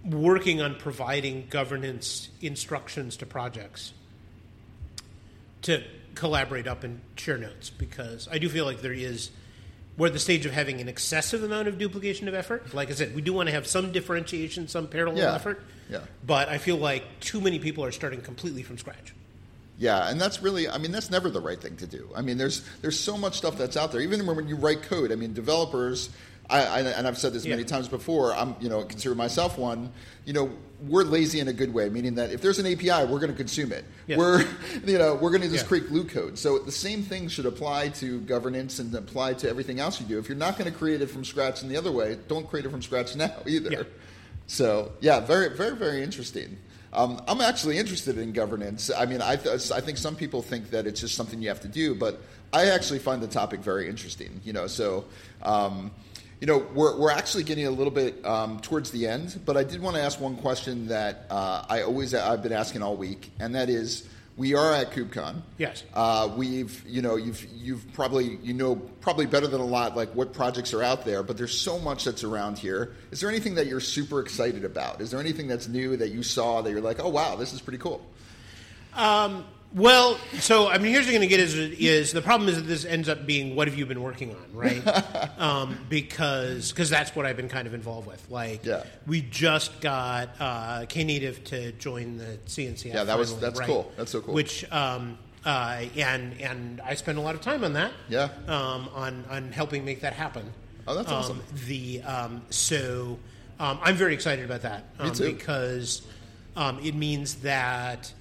working 0.04 0.62
on 0.62 0.76
providing 0.76 1.48
governance 1.50 2.28
instructions 2.40 3.16
to 3.16 3.26
projects 3.26 3.92
to 5.62 5.82
collaborate 6.14 6.68
up 6.68 6.84
and 6.84 7.00
share 7.16 7.36
notes 7.38 7.68
because 7.70 8.28
I 8.30 8.38
do 8.38 8.48
feel 8.48 8.64
like 8.64 8.80
there 8.80 8.92
is 8.92 9.30
we're 10.00 10.06
at 10.06 10.14
the 10.14 10.18
stage 10.18 10.46
of 10.46 10.52
having 10.52 10.80
an 10.80 10.88
excessive 10.88 11.42
amount 11.44 11.68
of 11.68 11.76
duplication 11.76 12.26
of 12.26 12.32
effort. 12.32 12.72
Like 12.72 12.88
I 12.90 12.94
said, 12.94 13.14
we 13.14 13.20
do 13.20 13.34
want 13.34 13.48
to 13.48 13.52
have 13.52 13.66
some 13.66 13.92
differentiation, 13.92 14.66
some 14.66 14.88
parallel 14.88 15.18
Yeah. 15.18 15.34
effort. 15.34 15.62
Yeah. 15.90 15.98
But 16.26 16.48
I 16.48 16.56
feel 16.56 16.78
like 16.78 17.04
too 17.20 17.38
many 17.38 17.58
people 17.58 17.84
are 17.84 17.92
starting 17.92 18.22
completely 18.22 18.62
from 18.62 18.78
scratch. 18.78 19.12
Yeah, 19.78 20.08
and 20.08 20.18
that's 20.18 20.40
really, 20.42 20.70
I 20.70 20.78
mean, 20.78 20.90
that's 20.90 21.10
never 21.10 21.28
the 21.28 21.40
right 21.42 21.60
thing 21.60 21.76
to 21.76 21.86
do. 21.86 22.08
I 22.16 22.22
mean, 22.22 22.38
there's 22.38 22.62
there's 22.80 22.98
so 22.98 23.18
much 23.18 23.36
stuff 23.36 23.58
that's 23.58 23.76
out 23.76 23.92
there. 23.92 24.00
Even 24.00 24.24
when 24.24 24.48
you 24.48 24.56
write 24.56 24.82
code, 24.84 25.12
I 25.12 25.16
mean, 25.16 25.34
developers, 25.34 26.08
I, 26.50 26.60
I 26.64 26.80
and 26.80 27.06
I've 27.06 27.18
said 27.18 27.32
this 27.32 27.46
many 27.46 27.64
times 27.64 27.88
before. 27.88 28.34
I'm, 28.34 28.56
you 28.60 28.68
know, 28.68 28.82
consider 28.84 29.14
myself 29.14 29.56
one. 29.56 29.92
You 30.24 30.32
know, 30.32 30.50
we're 30.82 31.04
lazy 31.04 31.40
in 31.40 31.48
a 31.48 31.52
good 31.52 31.72
way, 31.72 31.88
meaning 31.88 32.14
that 32.16 32.30
if 32.30 32.40
there's 32.40 32.58
an 32.58 32.66
API, 32.66 33.04
we're 33.10 33.18
going 33.20 33.30
to 33.30 33.36
consume 33.36 33.72
it. 33.72 33.84
Yeah. 34.06 34.16
We're, 34.16 34.40
you 34.86 34.98
know, 34.98 35.14
we're 35.14 35.30
going 35.30 35.42
to 35.42 35.48
just 35.48 35.64
Yeah. 35.64 35.68
create 35.68 35.88
glue 35.88 36.04
code. 36.04 36.38
So 36.38 36.58
the 36.58 36.72
same 36.72 37.02
thing 37.02 37.28
should 37.28 37.46
apply 37.46 37.88
to 37.90 38.20
governance 38.22 38.78
and 38.78 38.94
apply 38.94 39.34
to 39.34 39.48
everything 39.48 39.78
else 39.80 40.00
you 40.00 40.06
do. 40.06 40.18
If 40.18 40.28
you're 40.28 40.38
not 40.38 40.58
going 40.58 40.70
to 40.70 40.76
create 40.76 41.00
it 41.02 41.06
from 41.10 41.24
scratch 41.24 41.62
in 41.62 41.68
the 41.68 41.76
other 41.76 41.92
way, 41.92 42.18
don't 42.28 42.48
create 42.48 42.66
it 42.66 42.70
from 42.70 42.82
scratch 42.82 43.14
now 43.16 43.34
either. 43.46 43.70
Yeah. 43.70 43.82
So 44.46 44.92
yeah, 45.00 45.20
very, 45.20 45.56
very, 45.56 45.76
very 45.76 46.02
interesting. 46.02 46.56
Um, 46.92 47.22
I'm 47.28 47.40
actually 47.40 47.78
interested 47.78 48.18
in 48.18 48.32
governance. 48.32 48.90
I 48.96 49.06
mean, 49.06 49.22
I, 49.22 49.36
th- 49.36 49.70
I 49.70 49.80
think 49.80 49.96
some 49.96 50.16
people 50.16 50.42
think 50.42 50.70
that 50.70 50.88
it's 50.88 51.00
just 51.00 51.14
something 51.14 51.40
you 51.40 51.48
have 51.48 51.60
to 51.60 51.68
do, 51.68 51.94
but 51.94 52.20
I 52.52 52.64
actually 52.70 52.98
find 52.98 53.22
the 53.22 53.28
topic 53.28 53.60
very 53.60 53.88
interesting. 53.88 54.40
You 54.44 54.52
know, 54.52 54.66
so 54.66 55.04
um, 55.42 55.92
you 56.40 56.46
know 56.46 56.66
we're 56.74 56.96
we're 56.96 57.10
actually 57.10 57.44
getting 57.44 57.66
a 57.66 57.70
little 57.70 57.92
bit 57.92 58.24
um, 58.24 58.60
towards 58.60 58.90
the 58.90 59.06
end, 59.06 59.40
but 59.44 59.56
I 59.56 59.64
did 59.64 59.80
want 59.80 59.96
to 59.96 60.02
ask 60.02 60.20
one 60.20 60.36
question 60.36 60.88
that 60.88 61.26
uh, 61.30 61.64
I 61.68 61.82
always 61.82 62.14
I've 62.14 62.42
been 62.42 62.52
asking 62.52 62.82
all 62.82 62.96
week, 62.96 63.30
and 63.38 63.54
that 63.54 63.68
is. 63.68 64.08
We 64.36 64.54
are 64.54 64.72
at 64.72 64.92
KubeCon. 64.92 65.42
Yes. 65.58 65.82
Uh, 65.92 66.32
we've, 66.34 66.82
you 66.86 67.02
know, 67.02 67.16
you've 67.16 67.44
you've 67.52 67.92
probably 67.92 68.38
you 68.42 68.54
know 68.54 68.76
probably 68.76 69.26
better 69.26 69.46
than 69.46 69.60
a 69.60 69.66
lot 69.66 69.96
like 69.96 70.14
what 70.14 70.32
projects 70.32 70.72
are 70.72 70.82
out 70.82 71.04
there, 71.04 71.22
but 71.22 71.36
there's 71.36 71.58
so 71.58 71.78
much 71.78 72.04
that's 72.04 72.24
around 72.24 72.56
here. 72.56 72.94
Is 73.10 73.20
there 73.20 73.28
anything 73.28 73.56
that 73.56 73.66
you're 73.66 73.80
super 73.80 74.20
excited 74.20 74.64
about? 74.64 75.02
Is 75.02 75.10
there 75.10 75.20
anything 75.20 75.46
that's 75.46 75.68
new 75.68 75.94
that 75.98 76.08
you 76.08 76.22
saw 76.22 76.62
that 76.62 76.70
you're 76.70 76.80
like, 76.80 77.00
oh 77.00 77.10
wow, 77.10 77.36
this 77.36 77.52
is 77.52 77.60
pretty 77.60 77.80
cool? 77.80 78.00
Well, 79.72 80.18
so 80.40 80.68
I 80.68 80.78
mean, 80.78 80.92
here's 80.92 81.06
what 81.06 81.12
you're 81.12 81.20
going 81.20 81.28
to 81.28 81.36
get 81.36 81.40
is, 81.40 81.54
is 81.54 82.12
the 82.12 82.22
problem 82.22 82.48
is 82.48 82.56
that 82.56 82.62
this 82.62 82.84
ends 82.84 83.08
up 83.08 83.24
being 83.24 83.54
what 83.54 83.68
have 83.68 83.78
you 83.78 83.86
been 83.86 84.02
working 84.02 84.30
on, 84.34 84.44
right? 84.52 84.82
um, 85.38 85.78
because 85.88 86.72
because 86.72 86.90
that's 86.90 87.14
what 87.14 87.24
I've 87.24 87.36
been 87.36 87.48
kind 87.48 87.68
of 87.68 87.74
involved 87.74 88.08
with. 88.08 88.28
Like, 88.30 88.64
Yeah. 88.64 88.82
we 89.06 89.20
just 89.22 89.80
got 89.80 90.30
uh, 90.40 90.86
Knative 90.86 91.44
to 91.46 91.70
join 91.72 92.16
the 92.16 92.38
CNCF. 92.46 92.94
Yeah, 92.94 93.04
that 93.04 93.16
was- 93.16 93.38
that's 93.38 93.60
right? 93.60 93.68
cool. 93.68 93.92
That's 93.96 94.10
so 94.10 94.20
cool. 94.20 94.34
Which 94.34 94.70
um, 94.72 95.18
uh, 95.44 95.84
and 95.96 96.40
and 96.40 96.80
I 96.80 96.94
spend 96.94 97.18
a 97.18 97.20
lot 97.20 97.36
of 97.36 97.40
time 97.40 97.62
on 97.62 97.74
that. 97.74 97.92
Yeah. 98.08 98.30
Um, 98.48 98.88
on 98.92 99.24
on 99.30 99.52
helping 99.52 99.84
make 99.84 100.00
that 100.00 100.14
happen. 100.14 100.52
Oh, 100.88 100.96
that's 100.96 101.08
um, 101.12 101.14
awesome. 101.16 101.42
The 101.66 102.02
um, 102.02 102.42
so 102.50 103.20
um, 103.60 103.78
I'm 103.82 103.94
very 103.94 104.14
excited 104.14 104.44
about 104.44 104.62
that 104.62 104.84
um, 104.98 105.12
too. 105.12 105.32
because 105.32 106.02
um, 106.56 106.80
it 106.82 106.96
means 106.96 107.36
that 107.36 108.12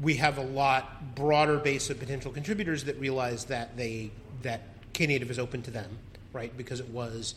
we 0.00 0.14
have 0.14 0.38
a 0.38 0.42
lot 0.42 1.14
broader 1.14 1.58
base 1.58 1.90
of 1.90 1.98
potential 1.98 2.32
contributors 2.32 2.84
that 2.84 2.98
realize 2.98 3.44
that 3.46 3.76
they 3.76 4.10
that 4.42 4.62
Knative 4.92 5.30
is 5.30 5.38
open 5.38 5.62
to 5.62 5.70
them, 5.70 5.98
right? 6.32 6.56
Because 6.56 6.80
it 6.80 6.88
was 6.88 7.34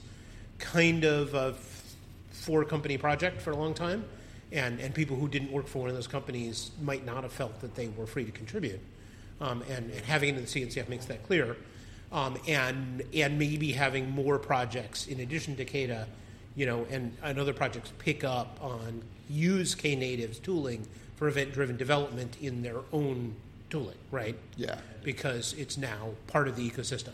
kind 0.60 1.04
of 1.04 1.34
a 1.34 1.54
four 2.32 2.63
company 2.63 2.98
project 2.98 3.42
for 3.42 3.52
a 3.52 3.56
long 3.56 3.74
time, 3.74 4.06
and 4.52 4.80
and 4.80 4.94
people 4.94 5.18
who 5.18 5.28
didn't 5.28 5.52
work 5.52 5.68
for 5.68 5.80
one 5.80 5.89
of 5.89 5.96
those 5.96 6.08
companies 6.08 6.72
might 6.82 7.06
not 7.06 7.24
have 7.24 7.34
felt 7.34 7.60
that 7.62 7.76
they 7.76 7.88
were 7.89 8.06
free 8.06 8.26
to 8.26 8.32
contribute, 8.32 8.80
um, 9.42 9.63
and, 9.70 9.92
and 9.92 10.06
having 10.06 10.30
it 10.30 10.38
in 10.38 10.44
the 10.44 10.50
CNCF 10.50 10.89
makes 10.89 11.06
that 11.06 11.24
clear, 11.24 11.58
um, 12.12 12.38
and 12.48 13.04
and 13.13 13.38
maybe 13.38 13.72
having 13.72 14.10
more 14.10 14.38
projects 14.38 15.08
in 15.08 15.20
addition 15.20 15.56
to 15.58 15.66
KEDA, 15.66 16.06
you 16.56 16.66
know, 16.66 16.86
and, 16.89 17.16
and 17.24 17.39
other 17.39 17.54
projects 17.54 17.92
pick 18.00 18.24
up 18.24 18.58
on 18.62 19.02
use 19.30 19.76
Knative's 19.76 20.39
tooling 20.39 20.88
for 21.24 21.30
event 21.30 21.54
driven 21.54 21.78
development 21.78 22.36
in 22.42 22.64
their 22.64 22.80
own 22.92 23.34
tooling, 23.70 23.96
right? 24.12 24.36
Yeah. 24.58 24.76
Because 25.04 25.54
it's 25.54 25.78
now 25.78 26.10
part 26.28 26.50
of 26.50 26.58
the 26.58 26.70
ecosystem. 26.70 27.14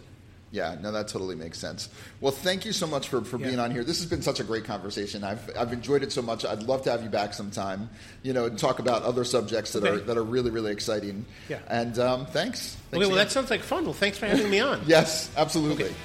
Yeah, 0.50 0.78
no, 0.82 0.92
that 0.92 1.10
totally 1.10 1.36
makes 1.36 1.60
sense. 1.60 1.90
Well, 2.20 2.32
thank 2.32 2.66
you 2.66 2.74
so 2.74 2.88
much 2.88 3.10
for, 3.10 3.24
for 3.24 3.38
being 3.38 3.60
on 3.60 3.70
here. 3.70 3.84
This 3.84 4.00
has 4.00 4.10
been 4.10 4.24
such 4.24 4.40
a 4.40 4.44
great 4.44 4.64
conversation. 4.64 5.24
I've, 5.24 5.48
I've 5.56 5.72
enjoyed 5.72 6.02
it 6.02 6.12
so 6.12 6.24
much. 6.24 6.44
I'd 6.44 6.64
love 6.64 6.82
to 6.86 6.92
have 6.92 7.04
you 7.04 7.10
back 7.10 7.36
sometime, 7.36 7.88
you 8.24 8.34
know, 8.34 8.46
and 8.46 8.58
talk 8.58 8.80
about 8.80 9.04
other 9.04 9.24
subjects 9.24 9.74
that 9.74 9.86
are 9.86 10.00
that 10.00 10.18
are 10.18 10.24
really, 10.24 10.50
really 10.50 10.72
exciting. 10.72 11.24
Yeah. 11.48 11.60
And 11.68 12.00
um, 12.00 12.26
thanks. 12.26 12.34
thanks 12.34 12.78
Okay, 12.92 12.98
well, 12.98 13.10
again. 13.10 13.18
that 13.18 13.32
sounds 13.32 13.52
like 13.52 13.62
fun. 13.62 13.84
Well, 13.84 13.94
thanks 13.94 14.18
for 14.18 14.26
having 14.26 14.50
me 14.50 14.60
on. 14.60 14.82
Yes, 14.88 15.30
absolutely. 15.38 15.86
Okay. 15.86 15.96